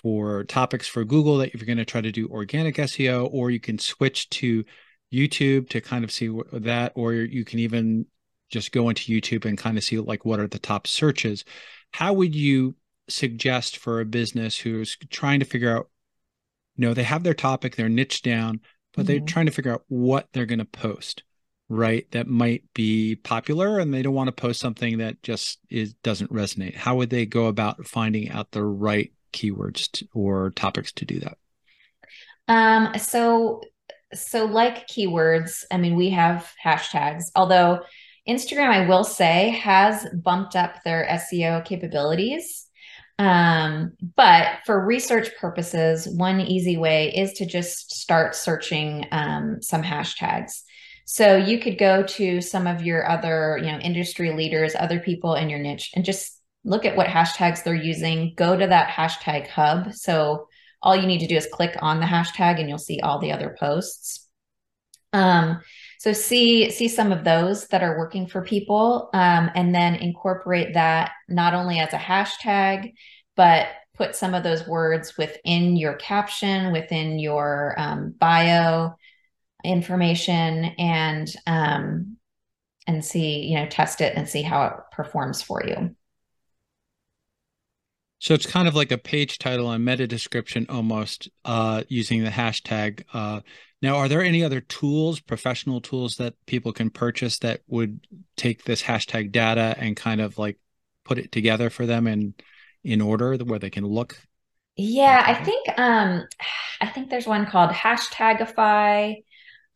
for 0.04 0.44
topics 0.44 0.86
for 0.86 1.02
Google 1.02 1.38
that 1.38 1.54
if 1.54 1.60
you're 1.60 1.66
going 1.66 1.78
to 1.78 1.84
try 1.86 2.02
to 2.02 2.12
do 2.12 2.28
organic 2.28 2.76
SEO, 2.76 3.26
or 3.32 3.50
you 3.50 3.58
can 3.58 3.78
switch 3.78 4.28
to 4.28 4.62
YouTube 5.10 5.70
to 5.70 5.80
kind 5.80 6.04
of 6.04 6.12
see 6.12 6.30
that, 6.52 6.92
or 6.94 7.14
you 7.14 7.42
can 7.42 7.58
even 7.58 8.04
just 8.50 8.70
go 8.70 8.90
into 8.90 9.10
YouTube 9.10 9.46
and 9.46 9.56
kind 9.56 9.78
of 9.78 9.82
see 9.82 9.98
like 9.98 10.26
what 10.26 10.38
are 10.38 10.46
the 10.46 10.58
top 10.58 10.86
searches. 10.86 11.46
How 11.90 12.12
would 12.12 12.34
you 12.34 12.76
suggest 13.08 13.78
for 13.78 14.00
a 14.00 14.04
business 14.04 14.58
who's 14.58 14.98
trying 15.08 15.40
to 15.40 15.46
figure 15.46 15.74
out, 15.74 15.88
you 16.76 16.86
know, 16.86 16.92
they 16.92 17.02
have 17.02 17.22
their 17.22 17.32
topic, 17.32 17.74
they're 17.74 17.88
niche 17.88 18.20
down, 18.20 18.60
but 18.92 19.02
mm-hmm. 19.02 19.06
they're 19.06 19.20
trying 19.20 19.46
to 19.46 19.52
figure 19.52 19.72
out 19.72 19.84
what 19.88 20.28
they're 20.34 20.44
going 20.44 20.58
to 20.58 20.66
post, 20.66 21.22
right? 21.70 22.06
That 22.10 22.28
might 22.28 22.64
be 22.74 23.16
popular 23.16 23.78
and 23.78 23.94
they 23.94 24.02
don't 24.02 24.12
want 24.12 24.28
to 24.28 24.32
post 24.32 24.60
something 24.60 24.98
that 24.98 25.22
just 25.22 25.60
is 25.70 25.94
doesn't 26.02 26.30
resonate. 26.30 26.74
How 26.74 26.96
would 26.96 27.08
they 27.08 27.24
go 27.24 27.46
about 27.46 27.86
finding 27.86 28.30
out 28.30 28.50
the 28.50 28.62
right 28.62 29.10
keywords 29.34 29.90
to, 29.92 30.06
or 30.14 30.50
topics 30.50 30.92
to 30.92 31.04
do 31.04 31.20
that? 31.20 31.36
Um, 32.48 32.98
so 32.98 33.62
so 34.14 34.44
like 34.44 34.86
keywords, 34.86 35.64
I 35.70 35.76
mean, 35.76 35.96
we 35.96 36.10
have 36.10 36.52
hashtags, 36.64 37.24
although 37.34 37.80
Instagram, 38.28 38.68
I 38.68 38.86
will 38.86 39.04
say, 39.04 39.50
has 39.50 40.06
bumped 40.14 40.56
up 40.56 40.82
their 40.84 41.06
SEO 41.10 41.64
capabilities. 41.64 42.66
Um, 43.18 43.92
but 44.16 44.58
for 44.66 44.84
research 44.84 45.30
purposes, 45.40 46.08
one 46.08 46.40
easy 46.40 46.76
way 46.76 47.14
is 47.14 47.34
to 47.34 47.46
just 47.46 47.94
start 47.94 48.34
searching 48.34 49.06
um, 49.12 49.58
some 49.60 49.82
hashtags. 49.82 50.62
So 51.04 51.36
you 51.36 51.58
could 51.58 51.78
go 51.78 52.02
to 52.02 52.40
some 52.40 52.66
of 52.66 52.82
your 52.82 53.08
other, 53.08 53.58
you 53.60 53.70
know, 53.70 53.78
industry 53.78 54.32
leaders, 54.32 54.74
other 54.74 55.00
people 55.00 55.34
in 55.34 55.50
your 55.50 55.58
niche, 55.58 55.90
and 55.94 56.04
just 56.04 56.40
look 56.64 56.84
at 56.84 56.96
what 56.96 57.06
hashtags 57.06 57.62
they're 57.62 57.74
using. 57.74 58.34
Go 58.36 58.56
to 58.56 58.66
that 58.66 58.88
hashtag 58.88 59.48
hub. 59.48 59.92
So 59.92 60.48
all 60.82 60.96
you 60.96 61.06
need 61.06 61.20
to 61.20 61.26
do 61.26 61.36
is 61.36 61.46
click 61.46 61.76
on 61.80 62.00
the 62.00 62.06
hashtag, 62.06 62.60
and 62.60 62.68
you'll 62.68 62.78
see 62.78 63.00
all 63.00 63.18
the 63.18 63.32
other 63.32 63.56
posts. 63.58 64.28
Um, 65.12 65.60
so 65.98 66.12
see 66.12 66.70
see 66.70 66.88
some 66.88 67.12
of 67.12 67.24
those 67.24 67.68
that 67.68 67.82
are 67.82 67.98
working 67.98 68.26
for 68.26 68.42
people, 68.42 69.08
um, 69.14 69.50
and 69.54 69.74
then 69.74 69.94
incorporate 69.94 70.74
that 70.74 71.12
not 71.28 71.54
only 71.54 71.78
as 71.78 71.92
a 71.92 71.98
hashtag, 71.98 72.92
but 73.36 73.68
put 73.94 74.16
some 74.16 74.34
of 74.34 74.42
those 74.42 74.66
words 74.66 75.16
within 75.16 75.76
your 75.76 75.94
caption, 75.94 76.72
within 76.72 77.18
your 77.18 77.74
um, 77.78 78.14
bio 78.18 78.94
information, 79.64 80.64
and 80.78 81.34
um, 81.46 82.16
and 82.86 83.02
see 83.02 83.46
you 83.46 83.56
know 83.56 83.66
test 83.66 84.00
it 84.02 84.14
and 84.16 84.28
see 84.28 84.42
how 84.42 84.66
it 84.66 84.74
performs 84.92 85.40
for 85.40 85.62
you. 85.64 85.94
So 88.24 88.32
it's 88.32 88.46
kind 88.46 88.66
of 88.66 88.74
like 88.74 88.90
a 88.90 88.96
page 88.96 89.36
title 89.36 89.70
and 89.70 89.84
meta 89.84 90.06
description 90.06 90.64
almost 90.70 91.28
uh, 91.44 91.82
using 91.88 92.24
the 92.24 92.30
hashtag. 92.30 93.02
Uh, 93.12 93.42
now, 93.82 93.96
are 93.96 94.08
there 94.08 94.22
any 94.22 94.42
other 94.42 94.62
tools, 94.62 95.20
professional 95.20 95.82
tools 95.82 96.16
that 96.16 96.32
people 96.46 96.72
can 96.72 96.88
purchase 96.88 97.40
that 97.40 97.60
would 97.66 98.00
take 98.38 98.64
this 98.64 98.82
hashtag 98.82 99.30
data 99.30 99.76
and 99.78 99.94
kind 99.94 100.22
of 100.22 100.38
like 100.38 100.58
put 101.04 101.18
it 101.18 101.32
together 101.32 101.68
for 101.68 101.84
them 101.84 102.06
in 102.06 102.32
in 102.82 103.02
order 103.02 103.36
where 103.36 103.58
they 103.58 103.68
can 103.68 103.84
look? 103.84 104.16
Yeah, 104.74 105.22
I 105.22 105.34
think 105.34 105.78
um 105.78 106.26
I 106.80 106.86
think 106.86 107.10
there's 107.10 107.26
one 107.26 107.44
called 107.44 107.72
Hashtagify. 107.72 109.22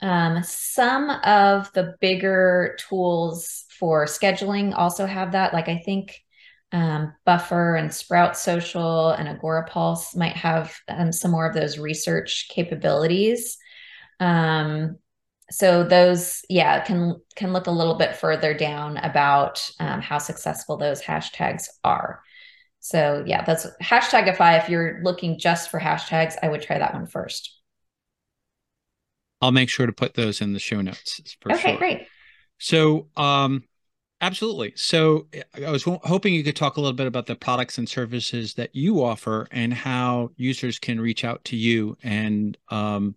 Um, 0.01 0.43
some 0.43 1.11
of 1.11 1.71
the 1.75 1.97
bigger 2.01 2.79
tools 2.89 3.67
for 3.79 4.07
scheduling 4.07 4.73
also 4.75 5.05
have 5.05 5.33
that. 5.33 5.53
Like 5.53 5.69
I 5.69 5.83
think 5.85 6.23
um, 6.73 7.15
Buffer 7.25 7.77
and 7.77 7.93
Sprout 7.93 8.37
Social 8.37 9.11
and 9.11 9.29
Agorapulse 9.29 10.17
might 10.17 10.37
have 10.37 10.75
um, 10.89 11.13
some 11.13 11.31
more 11.31 11.47
of 11.47 11.55
those 11.55 11.79
research 11.79 12.49
capabilities. 12.51 13.57
Um, 14.21 14.99
so 15.51 15.83
those, 15.83 16.43
yeah, 16.51 16.81
can 16.81 17.17
can 17.35 17.55
look 17.55 17.69
a 17.69 17.73
little 17.73 17.95
bit 17.95 18.17
further 18.17 18.53
down 18.53 18.99
about 18.99 19.67
um, 19.81 20.03
how 20.03 20.19
successful 20.19 20.77
those 20.77 21.01
hashtags 21.01 21.69
are. 21.85 22.23
So 22.81 23.25
yeah, 23.27 23.45
that's 23.45 23.67
hashtagify. 23.83 24.63
If 24.63 24.69
you're 24.69 25.01
looking 25.03 25.39
just 25.39 25.71
for 25.71 25.81
hashtags, 25.81 26.35
I 26.43 26.49
would 26.49 26.63
try 26.63 26.79
that 26.79 26.93
one 26.93 27.07
first. 27.07 27.59
I'll 29.41 29.53
make 29.53 29.71
sure 29.71 29.87
to 29.87 29.93
put 29.93 30.15
those 30.15 30.41
in 30.41 30.53
the 30.53 30.59
show 30.59 30.81
notes. 30.81 31.21
okay, 31.51 31.71
sure. 31.71 31.79
great. 31.79 32.07
So, 32.59 33.09
um, 33.17 33.65
absolutely. 34.21 34.73
So, 34.77 35.27
I 35.65 35.71
was 35.71 35.85
hoping 35.85 36.35
you 36.35 36.45
could 36.45 36.57
talk 36.57 36.77
a 36.77 36.81
little 36.81 36.97
bit 36.97 37.07
about 37.07 37.27
the 37.27 37.37
products 37.37 37.79
and 37.79 37.89
services 37.89 38.55
that 38.55 38.75
you 38.75 39.03
offer 39.03 39.49
and 39.51 39.73
how 39.73 40.31
users 40.37 40.79
can 40.79 41.01
reach 41.01 41.25
out 41.25 41.45
to 41.47 41.57
you 41.57 41.97
and 42.03 42.57
um, 42.69 43.15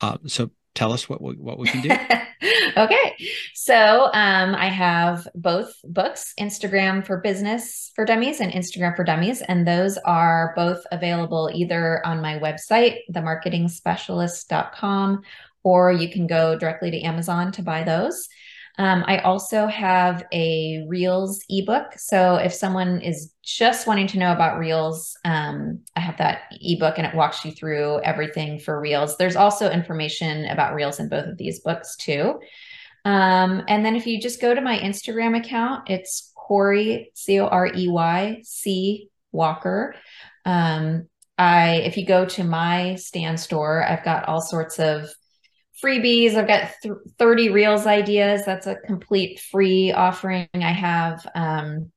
uh, 0.00 0.16
so 0.26 0.50
tell 0.74 0.92
us 0.92 1.08
what 1.08 1.20
we, 1.20 1.34
what 1.34 1.58
we 1.58 1.66
can 1.68 1.82
do. 1.82 1.90
okay. 2.76 3.16
So 3.54 4.10
um, 4.14 4.54
I 4.54 4.68
have 4.68 5.26
both 5.34 5.74
books, 5.84 6.32
Instagram 6.40 7.04
for 7.06 7.18
Business 7.18 7.90
for 7.94 8.04
Dummies 8.04 8.40
and 8.40 8.52
Instagram 8.52 8.96
for 8.96 9.04
Dummies. 9.04 9.42
And 9.42 9.64
those 9.66 9.98
are 9.98 10.52
both 10.56 10.82
available 10.92 11.50
either 11.52 12.00
on 12.06 12.22
my 12.22 12.38
website, 12.38 12.98
themarketingspecialist.com, 13.12 15.22
or 15.62 15.92
you 15.92 16.10
can 16.10 16.26
go 16.26 16.56
directly 16.56 16.90
to 16.92 17.02
Amazon 17.02 17.52
to 17.52 17.62
buy 17.62 17.82
those. 17.82 18.26
Um, 18.78 19.04
I 19.06 19.18
also 19.18 19.66
have 19.66 20.24
a 20.32 20.84
Reels 20.88 21.44
ebook. 21.48 21.92
So 21.96 22.36
if 22.36 22.54
someone 22.54 23.00
is 23.02 23.34
just 23.42 23.86
wanting 23.86 24.06
to 24.08 24.18
know 24.18 24.32
about 24.32 24.58
Reels, 24.58 25.16
um, 25.24 25.80
I 25.96 26.00
have 26.00 26.16
that 26.18 26.42
ebook 26.60 26.96
and 26.96 27.06
it 27.06 27.14
walks 27.14 27.44
you 27.44 27.52
through 27.52 28.00
everything 28.00 28.58
for 28.58 28.80
Reels. 28.80 29.16
There's 29.16 29.36
also 29.36 29.70
information 29.70 30.46
about 30.46 30.74
Reels 30.74 30.98
in 30.98 31.08
both 31.08 31.26
of 31.26 31.36
these 31.36 31.60
books 31.60 31.96
too. 31.96 32.40
Um, 33.04 33.62
and 33.68 33.84
then 33.84 33.96
if 33.96 34.06
you 34.06 34.20
just 34.20 34.40
go 34.40 34.54
to 34.54 34.60
my 34.60 34.78
Instagram 34.78 35.38
account, 35.38 35.90
it's 35.90 36.32
Corey, 36.34 37.10
C 37.14 37.40
O 37.40 37.46
R 37.46 37.66
E 37.74 37.88
Y 37.88 38.40
C 38.44 39.08
Walker. 39.32 39.94
Um, 40.44 41.08
I, 41.38 41.76
if 41.76 41.96
you 41.96 42.04
go 42.04 42.26
to 42.26 42.44
my 42.44 42.96
Stan 42.96 43.38
Store, 43.38 43.82
I've 43.82 44.04
got 44.04 44.28
all 44.28 44.42
sorts 44.42 44.78
of 44.78 45.08
freebies. 45.82 46.34
I've 46.34 46.46
got 46.46 46.70
th- 46.82 46.94
30 47.18 47.50
Reels 47.50 47.86
ideas. 47.86 48.44
That's 48.44 48.66
a 48.66 48.76
complete 48.76 49.40
free 49.40 49.92
offering. 49.92 50.48
I 50.54 50.72
have 50.72 51.26
um, 51.34 51.90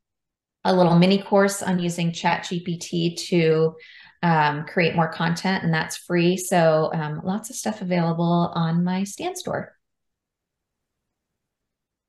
a 0.63 0.73
little 0.73 0.97
mini 0.97 1.21
course 1.21 1.61
on 1.61 1.79
using 1.79 2.11
ChatGPT 2.11 3.17
to 3.27 3.75
um, 4.21 4.65
create 4.65 4.95
more 4.95 5.09
content, 5.09 5.63
and 5.63 5.73
that's 5.73 5.97
free. 5.97 6.37
So 6.37 6.91
um, 6.93 7.21
lots 7.23 7.49
of 7.49 7.55
stuff 7.55 7.81
available 7.81 8.51
on 8.55 8.83
my 8.83 9.03
Stan 9.03 9.35
Store. 9.35 9.75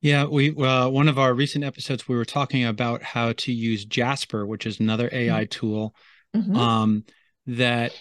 Yeah, 0.01 0.25
we 0.25 0.55
uh, 0.55 0.87
one 0.89 1.07
of 1.07 1.17
our 1.17 1.33
recent 1.33 1.63
episodes 1.63 2.07
we 2.07 2.15
were 2.15 2.25
talking 2.25 2.63
about 2.63 3.01
how 3.01 3.33
to 3.33 3.51
use 3.51 3.85
Jasper, 3.85 4.45
which 4.45 4.65
is 4.65 4.79
another 4.79 5.09
AI 5.11 5.45
mm-hmm. 5.45 5.49
tool 5.49 5.95
mm-hmm. 6.35 6.55
um, 6.55 7.05
that 7.47 7.91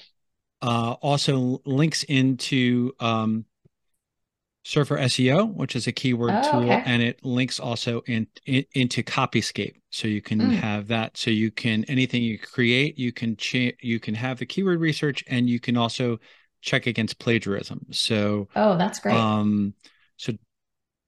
uh, 0.60 0.92
also 1.00 1.62
links 1.64 2.02
into 2.04 2.92
um, 3.00 3.46
Surfer 4.66 4.96
SEO, 4.96 5.44
which 5.55 5.77
is 5.77 5.87
a 5.87 5.92
keyword 5.92 6.33
Oh, 6.35 6.50
tool, 6.50 6.72
okay. 6.72 6.83
and 6.87 7.03
it 7.03 7.22
links 7.22 7.61
also 7.61 8.00
in, 8.07 8.27
in 8.46 8.64
into 8.72 9.03
Copyscape, 9.03 9.74
so 9.90 10.09
you 10.09 10.22
can 10.22 10.40
Mm. 10.40 10.55
have 10.55 10.88
that. 10.88 11.16
So 11.18 11.31
you 11.31 11.50
can 11.50 11.85
anything 11.85 12.22
you 12.22 12.38
create, 12.38 12.98
you 12.98 13.12
can 13.12 13.37
cha- 13.37 13.77
you 13.83 14.00
can 14.00 14.14
have 14.14 14.38
the 14.38 14.46
keyword 14.46 14.81
research, 14.81 15.22
and 15.29 15.48
you 15.50 15.61
can 15.61 15.77
also 15.77 16.18
check 16.62 16.87
against 16.87 17.18
plagiarism. 17.18 17.87
So 17.90 18.48
Oh, 18.57 18.79
that's 18.79 19.00
great. 19.00 19.14
um, 19.16 19.74
so 20.16 20.33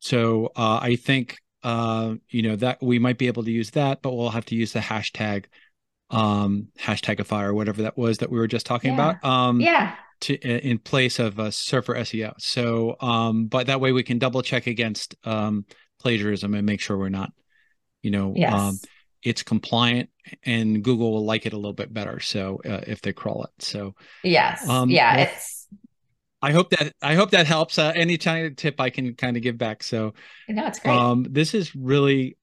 so 0.00 0.46
uh, 0.54 0.78
I 0.82 0.96
think 0.96 1.38
uh, 1.62 2.16
you 2.28 2.42
know 2.42 2.56
that 2.56 2.82
we 2.82 2.98
might 2.98 3.16
be 3.16 3.26
able 3.26 3.44
to 3.44 3.50
use 3.50 3.70
that, 3.70 4.02
but 4.02 4.14
we'll 4.14 4.28
have 4.30 4.44
to 4.46 4.54
use 4.54 4.72
the 4.72 4.80
hashtag 4.80 5.46
um 6.10 6.68
hashtagify 6.78 7.42
or 7.42 7.52
whatever 7.52 7.82
that 7.82 7.98
was 7.98 8.18
that 8.18 8.30
we 8.30 8.38
were 8.38 8.46
just 8.46 8.64
talking 8.64 8.92
Yeah. 8.94 9.10
about 9.10 9.24
um 9.24 9.60
yeah. 9.60 9.96
To 10.20 10.34
in 10.36 10.78
place 10.78 11.18
of 11.18 11.38
a 11.38 11.52
surfer 11.52 11.94
seo 11.94 12.32
so 12.38 12.96
um 13.00 13.46
but 13.46 13.66
that 13.66 13.80
way 13.80 13.92
we 13.92 14.02
can 14.02 14.18
double 14.18 14.42
check 14.42 14.66
against 14.66 15.14
um 15.24 15.64
plagiarism 16.00 16.54
and 16.54 16.66
make 16.66 16.80
sure 16.80 16.96
we're 16.96 17.08
not 17.08 17.30
you 18.02 18.10
know 18.10 18.32
Yes. 18.36 18.52
um 18.52 18.78
it's 19.22 19.42
compliant 19.42 20.10
and 20.44 20.82
google 20.82 21.12
will 21.12 21.24
like 21.24 21.46
it 21.46 21.52
a 21.52 21.56
little 21.56 21.72
bit 21.72 21.92
better 21.92 22.20
so 22.20 22.60
uh, 22.64 22.80
if 22.86 23.02
they 23.02 23.12
crawl 23.12 23.44
it 23.44 23.50
so 23.62 23.94
yes. 24.22 24.68
um, 24.68 24.90
yeah. 24.90 25.16
well, 25.16 25.26
it's 25.26 25.66
i 26.42 26.52
hope 26.52 26.70
that 26.70 26.92
i 27.02 27.14
hope 27.14 27.30
that 27.30 27.46
helps 27.46 27.78
uh, 27.78 27.92
any 27.96 28.16
tiny 28.18 28.50
tip 28.50 28.80
i 28.80 28.90
can 28.90 29.14
kind 29.14 29.36
of 29.36 29.42
give 29.42 29.58
back 29.58 29.82
so 29.82 30.14
no, 30.48 30.66
it's 30.66 30.78
great. 30.78 30.92
um, 30.94 31.26
this 31.28 31.54
is 31.54 31.74
really 31.74 32.36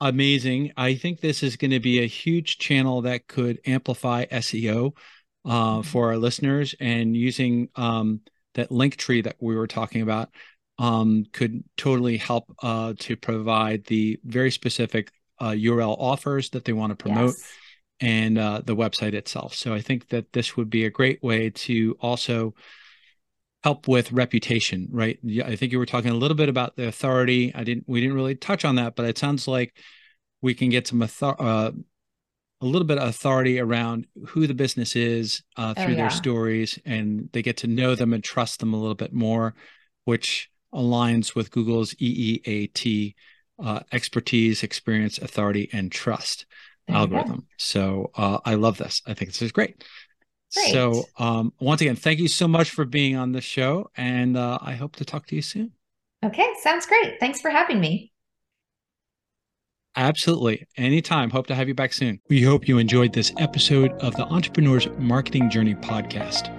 amazing. 0.00 0.72
I 0.76 0.96
think 0.96 1.20
this 1.20 1.44
is 1.44 1.54
going 1.56 1.70
to 1.70 1.78
be 1.78 2.02
a 2.02 2.06
huge 2.08 2.58
channel 2.58 3.02
that 3.02 3.28
could 3.28 3.60
amplify 3.64 4.24
SEO 4.26 4.96
uh, 5.44 5.78
Mhm. 5.78 5.84
for 5.84 6.08
our 6.08 6.16
listeners, 6.16 6.74
and 6.80 7.16
using 7.16 7.68
um, 7.76 8.20
that 8.54 8.70
Linktree 8.70 9.24
that 9.24 9.36
we 9.40 9.56
were 9.56 9.66
talking 9.66 10.02
about 10.02 10.30
um, 10.78 11.24
could 11.32 11.64
totally 11.76 12.16
help 12.16 12.44
uh, 12.62 12.94
to 12.98 13.16
provide 13.16 13.84
the 13.84 14.18
very 14.24 14.50
specific 14.50 15.10
uh, 15.40 15.50
URL 15.50 15.96
offers 15.98 16.50
that 16.50 16.64
they 16.64 16.72
want 16.72 16.90
to 16.90 16.96
promote 16.96 17.34
Yes. 17.34 17.52
and 18.00 18.38
uh, 18.38 18.62
the 18.64 18.76
website 18.76 19.14
itself. 19.14 19.54
So 19.54 19.74
I 19.74 19.80
think 19.80 20.08
that 20.08 20.32
this 20.32 20.56
would 20.56 20.70
be 20.70 20.84
a 20.84 20.90
great 20.90 21.22
way 21.22 21.50
to 21.50 21.96
also 22.00 22.54
help 23.62 23.86
with 23.86 24.10
reputation, 24.12 24.88
right? 24.90 25.18
I 25.44 25.54
think 25.56 25.72
you 25.72 25.78
were 25.78 25.86
talking 25.86 26.10
a 26.10 26.16
little 26.16 26.36
bit 26.36 26.48
about 26.48 26.74
the 26.76 26.88
authority. 26.88 27.52
I 27.54 27.62
didn't, 27.62 27.84
we 27.86 28.00
didn't 28.00 28.16
really 28.16 28.34
touch 28.34 28.64
on 28.64 28.74
that, 28.76 28.96
but 28.96 29.06
it 29.06 29.18
sounds 29.18 29.46
like 29.46 29.76
we 30.40 30.54
can 30.54 30.68
get 30.68 30.88
some 30.88 31.00
author, 31.02 31.36
uh, 31.38 31.70
a 32.62 32.66
little 32.66 32.86
bit 32.86 32.98
of 32.98 33.08
authority 33.08 33.58
around 33.60 34.06
who 34.28 34.46
the 34.46 34.54
business 34.54 34.96
is 34.96 35.42
uh, 35.56 35.74
Oh, 35.76 35.82
through 35.82 35.94
yeah. 35.94 36.02
their 36.02 36.10
stories, 36.10 36.78
and 36.86 37.28
they 37.32 37.42
get 37.42 37.58
to 37.58 37.66
know 37.66 37.94
them 37.94 38.12
and 38.12 38.24
trust 38.24 38.60
them 38.60 38.72
a 38.72 38.78
little 38.78 38.94
bit 38.94 39.12
more, 39.12 39.54
which 40.04 40.50
aligns 40.74 41.34
with 41.34 41.50
Google's 41.50 41.94
EEAT 41.94 43.14
uh, 43.62 43.80
expertise, 43.92 44.62
experience, 44.62 45.18
authority, 45.18 45.68
and 45.72 45.92
trust 45.92 46.46
There 46.86 46.96
algorithm. 46.96 47.46
So 47.58 48.10
uh, 48.16 48.38
I 48.44 48.54
love 48.54 48.78
this. 48.78 49.02
I 49.06 49.14
think 49.14 49.30
this 49.32 49.42
is 49.42 49.52
great. 49.52 49.84
Great. 50.54 50.72
So 50.72 51.04
um, 51.18 51.52
once 51.60 51.80
again, 51.80 51.96
thank 51.96 52.18
you 52.20 52.28
so 52.28 52.46
much 52.48 52.70
for 52.70 52.84
being 52.84 53.16
on 53.16 53.32
the 53.32 53.40
show, 53.40 53.90
and 53.96 54.36
uh, 54.36 54.58
I 54.60 54.74
hope 54.74 54.96
to 54.96 55.04
talk 55.04 55.26
to 55.26 55.36
you 55.36 55.42
soon. 55.42 55.72
Okay. 56.24 56.48
Sounds 56.60 56.86
great. 56.86 57.18
Thanks 57.18 57.40
for 57.40 57.50
having 57.50 57.80
me. 57.80 58.11
Absolutely. 59.96 60.66
Anytime. 60.76 61.30
Hope 61.30 61.46
to 61.48 61.54
have 61.54 61.68
you 61.68 61.74
back 61.74 61.92
soon. 61.92 62.20
We 62.28 62.42
hope 62.42 62.66
you 62.66 62.78
enjoyed 62.78 63.12
this 63.12 63.32
episode 63.38 63.92
of 63.92 64.16
the 64.16 64.24
Entrepreneur's 64.24 64.88
Marketing 64.98 65.50
Journey 65.50 65.74
podcast. 65.74 66.50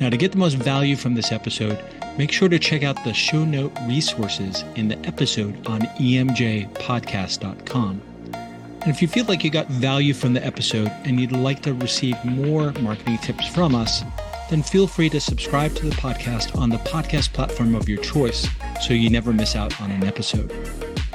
Now, 0.00 0.10
to 0.10 0.16
get 0.16 0.32
the 0.32 0.38
most 0.38 0.54
value 0.54 0.96
from 0.96 1.14
this 1.14 1.30
episode, 1.30 1.78
make 2.18 2.32
sure 2.32 2.48
to 2.48 2.58
check 2.58 2.82
out 2.82 3.04
the 3.04 3.14
show 3.14 3.44
note 3.44 3.72
resources 3.86 4.64
in 4.74 4.88
the 4.88 4.98
episode 5.06 5.64
on 5.68 5.82
emjpodcast.com. 5.82 8.02
And 8.32 8.92
if 8.92 9.00
you 9.00 9.08
feel 9.08 9.24
like 9.26 9.44
you 9.44 9.50
got 9.50 9.68
value 9.68 10.12
from 10.12 10.34
the 10.34 10.44
episode 10.44 10.92
and 11.04 11.18
you'd 11.18 11.32
like 11.32 11.62
to 11.62 11.72
receive 11.74 12.22
more 12.24 12.72
marketing 12.72 13.16
tips 13.18 13.46
from 13.46 13.74
us, 13.74 14.02
then 14.50 14.62
feel 14.62 14.86
free 14.86 15.08
to 15.08 15.20
subscribe 15.20 15.74
to 15.76 15.88
the 15.88 15.96
podcast 15.96 16.54
on 16.58 16.68
the 16.68 16.76
podcast 16.78 17.32
platform 17.32 17.74
of 17.74 17.88
your 17.88 18.02
choice 18.02 18.46
so 18.82 18.92
you 18.92 19.08
never 19.08 19.32
miss 19.32 19.56
out 19.56 19.80
on 19.80 19.90
an 19.90 20.04
episode. 20.04 20.52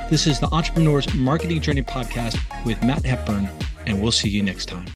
This 0.10 0.26
is 0.26 0.40
the 0.40 0.48
Entrepreneur's 0.48 1.14
Marketing 1.14 1.62
Journey 1.62 1.84
podcast 1.84 2.40
with 2.66 2.84
Matt 2.84 3.06
Hepburn, 3.06 3.48
and 3.86 4.02
we'll 4.02 4.12
see 4.12 4.28
you 4.28 4.42
next 4.42 4.66
time. 4.66 4.88